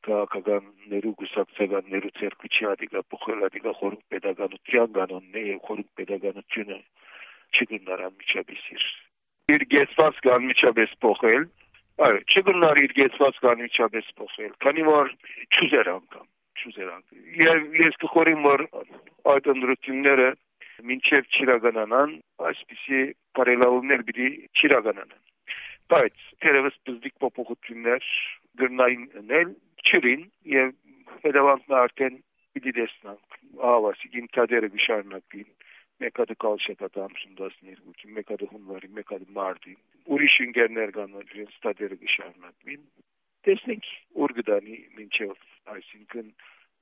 քաղաքականներու 0.08 1.14
գուսակցականներու 1.26 2.14
ցերկի 2.22 2.54
չի 2.56 2.72
ադիգա 2.72 3.04
փոխել 3.12 3.46
ադիգա 3.50 3.76
խորհուրդ 3.82 4.04
pedagogical 4.16 4.90
կանոնն 4.96 5.38
է 5.44 5.46
եւ 5.50 5.60
խորհուրդ 5.68 5.92
pedagogical-ությունը 6.00 6.80
չգնարան 7.56 8.18
միջաբեսիր։ 8.24 8.90
Իր 9.56 9.64
գեսված 9.76 10.20
կան 10.26 10.46
միջաբես 10.56 10.98
փոխել 11.04 11.48
Այո, 11.96 12.18
չգնար 12.28 12.80
իր 12.84 12.94
գեցված 12.96 13.38
կանիչապես 13.44 14.08
փոխել, 14.20 14.56
քանի 14.64 14.84
որ 14.88 15.12
ճուզեր 15.56 15.90
անգամ, 15.92 16.26
ճուզեր 16.62 16.90
անգամ։ 16.92 17.22
Եվ 17.40 17.78
ես 17.80 18.00
կխորիմ 18.02 18.42
որ 18.48 18.64
այդ 19.32 19.48
ընդրությունները 19.54 20.26
մինչև 20.90 21.30
չիրականանան, 21.38 22.18
այսպիսի 22.52 23.00
բարելավումներ 23.40 24.04
պիտի 24.10 24.28
չիրականանան։ 24.60 25.24
Բայց 25.96 26.28
թերևս 26.44 26.78
բզդիկ 26.90 27.18
փոփոխություններ 27.24 28.12
գրնային 28.60 29.08
նել 29.32 29.56
չրին 29.88 30.30
եւ 30.52 30.76
հետևանքն 31.24 31.80
արդեն 31.80 32.22
պիտի 32.58 32.78
տեսնանք։ 32.82 33.42
Ահավասի 33.72 34.16
գինտադերը 34.18 34.74
գշարնակին 34.76 35.52
մեկը 36.04 36.26
դկալ 36.34 36.58
շետատամ 36.66 37.20
12-ին, 37.24 38.16
մեկը 38.20 38.42
հունվարի, 38.52 38.90
մեկը 39.00 39.20
մարտին։ 39.40 39.80
Ուրիշ 40.06 40.36
ընկերներ 40.46 40.92
կան, 40.96 41.16
իրենց 41.26 41.56
ստադերը 41.56 41.98
կշարունակվին։ 42.04 42.84
Տեսնենք 43.46 43.90
ուր 44.26 44.34
գտանի 44.40 44.78
մինչև, 45.00 45.34
այսինքն 45.76 46.30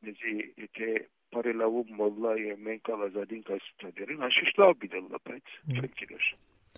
մեզի 0.03 0.35
եթե 0.65 0.89
բարելավում 1.33 1.95
մոլլա 2.01 2.35
եւ 2.43 2.67
մենք 2.67 2.91
ստադերին, 3.57 4.27
անշուշտ 4.27 4.61
լավ 4.63 4.77
բիդելա, 4.83 5.23
բայց 5.31 5.57
չենք 5.79 6.05
իրար։ 6.07 6.29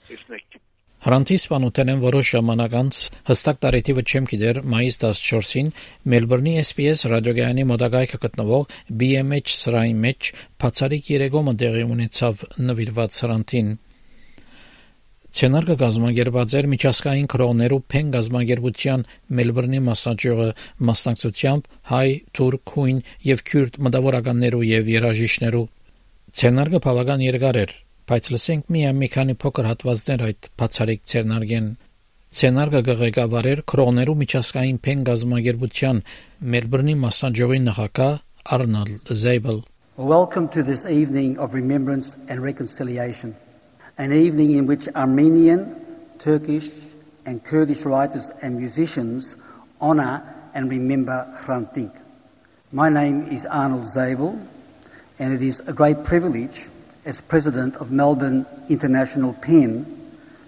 Տեսնենք 0.05 0.63
Հրանտի 1.05 1.35
սպանութեն 1.37 1.99
որոշ 2.01 2.29
ժամանակ 2.33 2.75
անց 2.79 2.99
հստակ 3.27 3.57
տարեթիվը 3.65 4.03
չեմ 4.09 4.27
գիտեր 4.31 4.59
մայիս 4.73 4.95
14-ին 5.03 5.67
Մելբուրնի 6.13 6.53
SPS 6.61 7.03
ռադիոգայանի 7.11 7.65
մոտակայքը 7.71 8.19
գտնվող 8.23 8.63
BMH 9.01 9.53
սրահի 9.59 9.93
մեջ 10.05 10.29
բացառիկ 10.65 11.11
երեկոմը 11.13 11.53
տեղի 11.61 11.85
ունեցավ 11.95 12.41
նվիրված 12.69 13.19
հրանտին 13.25 13.69
Ցենարգը 15.35 15.75
գազագերբած 15.81 16.53
էր 16.55 16.67
միջազգային 16.71 17.25
քրոներու 17.31 17.79
փեն 17.91 18.11
գազագերբության 18.13 19.01
Մելբուրնի 19.35 19.81
մասնաճյուղը 19.87 20.45
մասնակցությամբ 20.89 21.67
հայ, 21.91 22.09
թուրք, 22.39 22.73
հույն 22.75 23.01
եւ 23.27 23.43
քյուրդ 23.49 23.79
մտավորականներու 23.87 24.63
եւ 24.69 24.91
երաժիշներու 24.93 25.65
Ցենարգը 26.39 26.81
բավական 26.87 27.25
երկար 27.25 27.59
էր, 27.65 27.75
բայց 28.07 28.31
լսենք 28.35 28.73
միայն 28.75 28.99
մի 29.03 29.11
քանի 29.17 29.35
փոքր 29.43 29.69
հատվածներ 29.71 30.25
այդ 30.29 30.49
բացարիք 30.63 31.05
ցերնարգեն 31.11 31.69
Ցենարգը 32.39 32.81
գղեկավարեր 32.95 33.63
քրոներու 33.75 34.19
միջազգային 34.23 34.81
փեն 34.87 35.05
գազագերբության 35.11 36.03
Մելբուրնի 36.55 36.99
մասնաճյուղի 37.03 37.63
նախակա 37.69 38.11
Arnold 38.55 39.15
Zabel 39.25 39.65
Welcome 39.97 40.47
to 40.55 40.63
this 40.63 40.85
evening 40.85 41.39
of 41.39 41.53
remembrance 41.53 42.17
and 42.27 42.43
reconciliation. 42.43 43.35
An 43.97 44.11
evening 44.11 44.51
in 44.51 44.65
which 44.65 44.89
Armenian, 44.89 45.73
Turkish, 46.19 46.69
and 47.25 47.43
Kurdish 47.43 47.85
writers 47.85 48.29
and 48.41 48.57
musicians 48.57 49.35
honour 49.81 50.21
and 50.53 50.69
remember 50.69 51.33
Hrant. 51.37 51.91
My 52.73 52.89
name 52.89 53.29
is 53.29 53.45
Arnold 53.45 53.87
Zabel, 53.87 54.37
and 55.17 55.33
it 55.33 55.41
is 55.41 55.61
a 55.61 55.71
great 55.71 56.03
privilege 56.03 56.67
as 57.05 57.21
president 57.21 57.77
of 57.77 57.91
Melbourne 57.91 58.45
International 58.67 59.33
Pen 59.33 59.85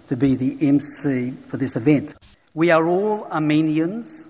to 0.08 0.16
be 0.16 0.34
the 0.34 0.56
MC 0.60 1.30
for 1.30 1.56
this 1.56 1.74
event. 1.74 2.16
We 2.52 2.70
are 2.70 2.86
all 2.86 3.24
Armenians, 3.30 4.28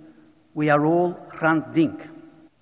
we 0.54 0.70
are 0.70 0.86
all 0.86 1.14
Hrant. 1.32 2.08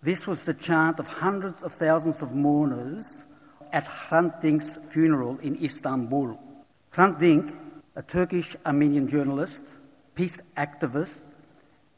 This 0.03 0.27
was 0.27 0.45
the 0.45 0.55
chant 0.55 1.01
of 1.01 1.07
hundreds 1.07 1.63
of 1.63 1.73
thousands 1.73 2.23
of 2.23 2.35
mourners 2.35 3.25
at 3.75 3.85
Hrant 3.85 4.91
funeral 4.91 5.39
in 5.43 5.63
Istanbul. 5.63 6.46
Hrant 6.97 7.19
Dink, 7.19 7.55
a 7.95 8.01
Turkish 8.01 8.57
Armenian 8.65 9.07
journalist, 9.07 9.61
peace 10.15 10.39
activist, 10.57 11.25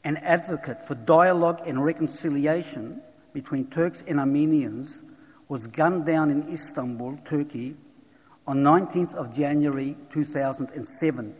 and 0.03 0.17
advocate 0.17 0.85
for 0.85 0.95
dialogue 0.95 1.61
and 1.65 1.81
reconciliation 1.81 3.01
between 3.31 3.67
Turks 3.67 4.03
and 4.05 4.19
Armenians, 4.19 5.01
was 5.47 5.67
gunned 5.67 6.05
down 6.05 6.29
in 6.29 6.51
Istanbul, 6.51 7.17
Turkey, 7.23 7.77
on 8.45 8.57
19th 8.57 9.15
of 9.15 9.33
January 9.33 9.95
2007. 10.11 11.33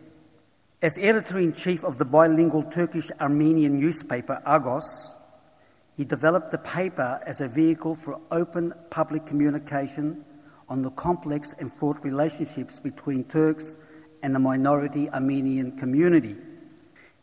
As 0.81 0.97
editor 0.97 1.39
in 1.39 1.51
chief 1.51 1.83
of 1.83 1.97
the 1.97 2.05
bilingual 2.05 2.63
Turkish 2.63 3.11
Armenian 3.19 3.77
newspaper 3.77 4.41
Argos, 4.45 5.15
he 5.97 6.05
developed 6.05 6.51
the 6.51 6.59
paper 6.59 7.19
as 7.25 7.41
a 7.41 7.49
vehicle 7.49 7.95
for 7.95 8.21
open 8.31 8.73
public 8.89 9.25
communication 9.25 10.23
on 10.69 10.83
the 10.83 10.91
complex 10.91 11.53
and 11.59 11.73
fraught 11.73 12.03
relationships 12.03 12.79
between 12.79 13.23
Turks 13.25 13.77
and 14.21 14.35
the 14.35 14.39
minority 14.39 15.09
Armenian 15.09 15.77
community. 15.77 16.35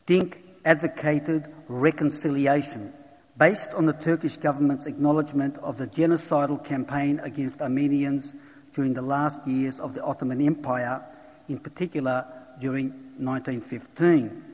Dink 0.07 0.43
advocated 0.65 1.47
reconciliation 1.69 2.93
based 3.39 3.71
on 3.71 3.87
the 3.87 3.93
Turkish 3.93 4.37
government's 4.37 4.87
acknowledgement 4.87 5.57
of 5.59 5.79
the 5.79 5.87
genocidal 5.87 6.63
campaign 6.65 7.21
against 7.21 7.61
Armenians 7.61 8.35
during 8.73 8.95
the 8.95 9.03
last 9.03 9.47
years 9.47 9.79
of 9.79 9.95
the 9.95 10.03
Ottoman 10.03 10.41
Empire, 10.41 11.05
in 11.49 11.59
particular 11.59 12.27
during 12.61 12.89
1915. 13.19 14.45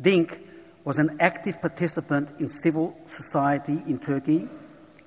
Dink 0.00 0.40
was 0.84 0.98
an 0.98 1.16
active 1.20 1.60
participant 1.60 2.28
in 2.38 2.48
civil 2.48 2.96
society 3.04 3.82
in 3.86 3.98
Turkey 3.98 4.48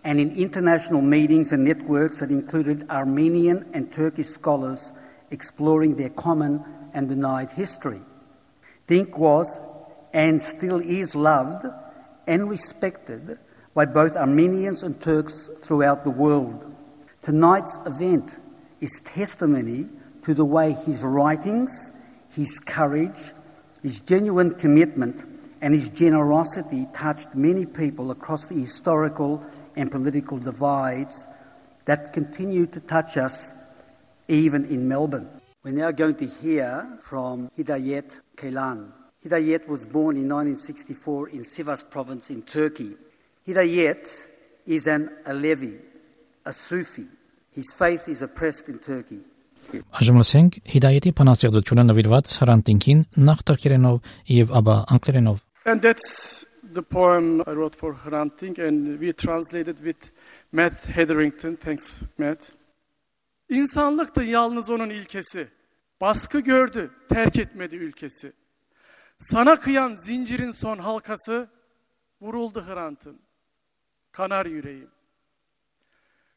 and 0.04 0.20
in 0.20 0.32
international 0.36 1.02
meetings 1.02 1.52
and 1.52 1.64
networks 1.64 2.20
that 2.20 2.32
included 2.32 2.90
Armenian 2.90 3.70
and 3.74 3.92
Turkish 3.92 4.28
scholars 4.28 4.94
exploring 5.32 5.96
their 5.96 6.10
common 6.10 6.64
and 6.94 7.10
denied 7.10 7.52
history. 7.52 8.02
Dink 8.88 9.18
was 9.18 9.60
and 10.14 10.42
still 10.42 10.80
is 10.80 11.16
loved 11.16 11.66
and 12.28 12.50
respected 12.50 13.38
by 13.74 13.86
both 13.86 14.16
Armenians 14.16 14.84
and 14.84 15.00
Turks 15.02 15.50
throughout 15.62 16.04
the 16.04 16.10
world. 16.10 16.74
Tonight's 17.22 17.78
event 17.86 18.38
is 18.82 19.02
testimony 19.06 19.88
to 20.24 20.34
the 20.34 20.46
way 20.46 20.72
his 20.86 21.04
writings, 21.04 21.92
his 22.34 22.60
courage, 22.60 23.34
his 23.84 24.00
genuine 24.00 24.54
commitment, 24.54 25.24
and 25.62 25.74
his 25.74 25.90
generosity 25.90 26.88
touched 26.94 27.36
many 27.36 27.66
people 27.66 28.12
across 28.12 28.46
the 28.46 28.56
historical 28.56 29.46
and 29.79 29.91
political 29.91 30.39
divides 30.39 31.27
that 31.85 32.13
continue 32.13 32.67
to 32.67 32.81
touch 32.81 33.17
us 33.17 33.53
even 34.29 34.65
in 34.67 34.89
Melbourne. 34.89 35.29
We're 35.63 35.73
now 35.73 35.91
going 35.91 36.17
to 36.17 36.27
hear 36.27 36.99
from 37.01 37.51
Hidayet 37.57 38.21
Kaylan. 38.37 38.93
Hidayet 39.25 39.67
was 39.69 39.87
born 39.87 40.17
in 40.17 40.29
1964 40.29 41.29
in 41.31 41.45
Sivas 41.45 41.89
province 41.89 42.31
in 42.31 42.43
Turkey. 42.43 42.93
Hidayet 43.47 44.27
is 44.67 44.87
an 44.87 45.11
Alevi, 45.27 45.79
a 46.45 46.53
Sufi. 46.53 47.07
His 47.53 47.73
faith 47.73 48.09
is 48.09 48.23
oppressed 48.23 48.69
in 48.69 48.79
Turkey. 48.79 49.21
Այժմ 49.73 50.19
լսենք 50.21 50.57
Հիդայետի 50.69 51.11
բանաստեղծությունը 51.17 51.85
նվիրված 51.89 52.33
Հրանտինքին 52.41 52.99
նախ 53.29 53.39
թրքերենով 53.49 54.11
եւ 54.35 54.51
ապա 54.61 54.75
անգլերենով։ 54.97 55.39
And 55.65 55.81
that's 55.81 56.45
the 56.74 56.82
poem 56.82 57.42
I 57.42 57.54
wrote 57.54 57.76
for 57.76 57.94
Hrant 57.94 58.42
and 58.42 59.00
we 59.00 59.14
translated 59.14 59.78
with 59.78 60.12
Matt 60.52 60.86
Hetherington. 60.86 61.56
Thanks 61.56 62.00
Matt. 62.18 62.54
İnsanlık 63.50 64.16
da 64.16 64.24
yalnız 64.24 64.70
onun 64.70 64.90
ilkesi. 64.90 65.48
Baskı 66.02 66.40
gördü, 66.40 66.92
terk 67.10 67.38
etmedi 67.38 67.76
ülkesi. 67.76 68.34
Sana 69.20 69.60
kıyan 69.60 69.96
zincirin 69.96 70.52
son 70.52 70.78
halkası 70.78 71.50
vuruldu 72.22 72.64
Hrant'ın. 72.68 73.22
Kanar 74.12 74.46
yüreğim. 74.46 74.92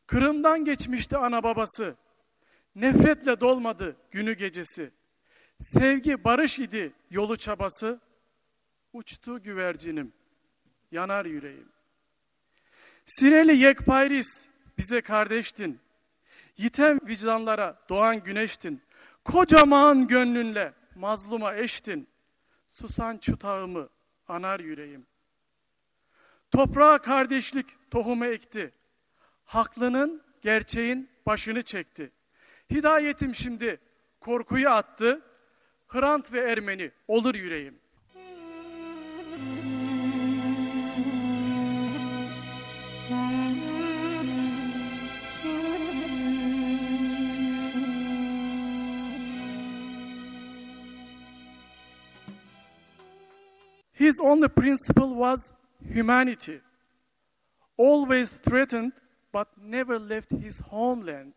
Kırım'dan 0.06 0.64
geçmişti 0.64 1.16
ana 1.16 1.42
babası. 1.42 1.96
Nefretle 2.74 3.40
dolmadı 3.40 3.96
günü 4.10 4.32
gecesi. 4.32 4.90
Sevgi 5.60 6.24
barış 6.24 6.58
idi 6.58 6.92
yolu 7.10 7.36
çabası. 7.36 8.00
Uçtu 8.92 9.42
güvercinim 9.42 10.12
yanar 10.92 11.24
yüreğim. 11.24 11.68
Sireli 13.06 13.56
yekpayris 13.56 14.46
bize 14.78 15.00
kardeştin. 15.00 15.80
Yiten 16.56 17.00
vicdanlara 17.06 17.78
doğan 17.88 18.22
güneştin. 18.22 18.82
Kocaman 19.24 20.06
gönlünle 20.06 20.72
mazluma 20.94 21.54
eştin. 21.54 22.08
Susan 22.72 23.18
çutağımı 23.18 23.88
anar 24.28 24.60
yüreğim. 24.60 25.06
Toprağa 26.50 26.98
kardeşlik 26.98 27.90
tohumu 27.90 28.24
ekti. 28.26 28.72
Haklının, 29.44 30.22
gerçeğin 30.42 31.10
başını 31.26 31.62
çekti. 31.62 32.12
Hidayetim 32.70 33.34
şimdi 33.34 33.80
korkuyu 34.20 34.68
attı. 34.68 35.22
Hrant 35.88 36.32
ve 36.32 36.40
Ermeni 36.40 36.90
olur 37.08 37.34
yüreğim. 37.34 37.81
His 54.02 54.18
only 54.20 54.48
principle 54.48 55.14
was 55.14 55.52
humanity, 55.88 56.58
always 57.76 58.30
threatened 58.30 58.94
but 59.30 59.46
never 59.56 59.96
left 59.96 60.32
his 60.32 60.58
homeland. 60.58 61.34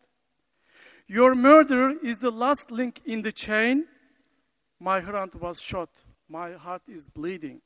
Your 1.07 1.35
murder 1.35 1.93
is 2.03 2.17
the 2.17 2.31
last 2.31 2.71
link 2.71 3.01
in 3.05 3.21
the 3.21 3.31
chain. 3.31 3.85
My 4.79 4.99
Hrant 4.99 5.35
was 5.35 5.61
shot. 5.61 5.91
My 6.27 6.53
heart 6.53 6.81
is 6.87 7.07
bleeding. 7.07 7.61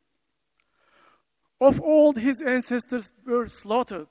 Of 1.62 1.82
old, 1.82 2.18
his 2.18 2.42
ancestors 2.46 3.14
were 3.26 3.48
slaughtered, 3.48 4.10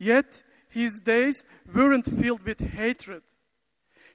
yet 0.00 0.42
his 0.68 0.98
days 0.98 1.44
weren't 1.72 2.06
filled 2.06 2.42
with 2.42 2.58
hatred. 2.58 3.22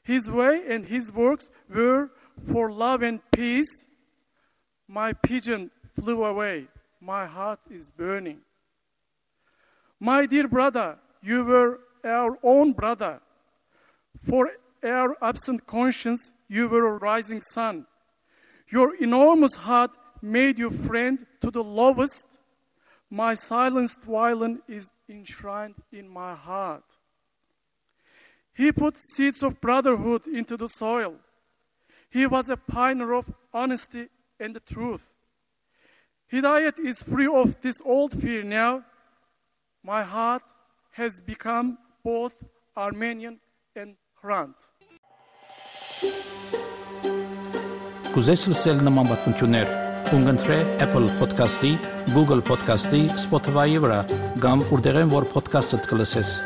His 0.04 0.30
way 0.30 0.64
and 0.68 0.86
his 0.86 1.14
works 1.14 1.50
were 1.74 2.12
for 2.52 2.74
love 2.74 3.04
and 3.04 3.22
peace. 3.32 3.86
My 4.90 5.12
pigeon 5.12 5.72
flew 6.00 6.24
away. 6.26 6.68
My 7.02 7.26
heart 7.26 7.60
is 7.70 7.92
burning. 7.92 8.40
My 10.00 10.26
dear 10.26 10.48
brother, 10.48 10.98
you 11.22 11.44
were 11.44 11.80
our 12.04 12.38
own 12.44 12.74
brother. 12.74 13.20
For 14.28 14.52
our 14.84 15.18
absent 15.22 15.66
conscience, 15.66 16.32
you 16.48 16.68
were 16.68 16.88
a 16.88 16.98
rising 16.98 17.42
sun. 17.54 17.86
Your 18.70 18.96
enormous 18.96 19.56
heart 19.56 19.92
made 20.22 20.60
you 20.60 20.70
friend 20.70 21.26
to 21.42 21.52
the 21.52 21.64
lowest. 21.64 22.26
My 23.10 23.36
silenced 23.36 24.04
violin 24.04 24.62
is 24.68 24.90
enshrined 25.08 25.76
in 25.92 26.10
my 26.10 26.36
heart. 26.36 26.84
He 28.54 28.72
put 28.72 28.98
seeds 29.14 29.44
of 29.44 29.62
brotherhood 29.62 30.28
into 30.28 30.58
the 30.58 30.68
soil. 30.68 31.16
He 32.10 32.26
was 32.26 32.50
a 32.50 32.58
pioneer 32.58 33.14
of 33.14 33.32
honesty 33.54 34.10
and 34.40 34.56
the 34.56 34.60
truth. 34.60 35.14
Hidayat 36.33 36.79
is 36.79 37.03
free 37.03 37.29
of 37.29 37.61
this 37.61 37.83
old 37.85 38.13
fear 38.21 38.43
now. 38.43 38.83
My 39.85 40.03
heart 40.03 40.43
has 40.93 41.21
become 41.21 41.79
both 42.05 42.33
Armenian 42.77 43.41
and 43.77 43.97
Hrant. 44.23 44.57
Կուզես 48.13 48.43
լսել 48.53 48.81
նման 48.85 49.07
բանություններ, 49.09 49.71
կընտրե 50.09 50.59
Apple 50.85 51.09
Podcast-ի, 51.21 51.73
Google 52.13 52.45
Podcast-ի, 52.45 53.05
Spotify-ի 53.25 53.81
վրա, 53.85 54.01
կամ 54.45 54.67
որտեղեն 54.73 55.15
որ 55.17 55.31
podcast-ը 55.33 55.85
դուք 55.87 56.46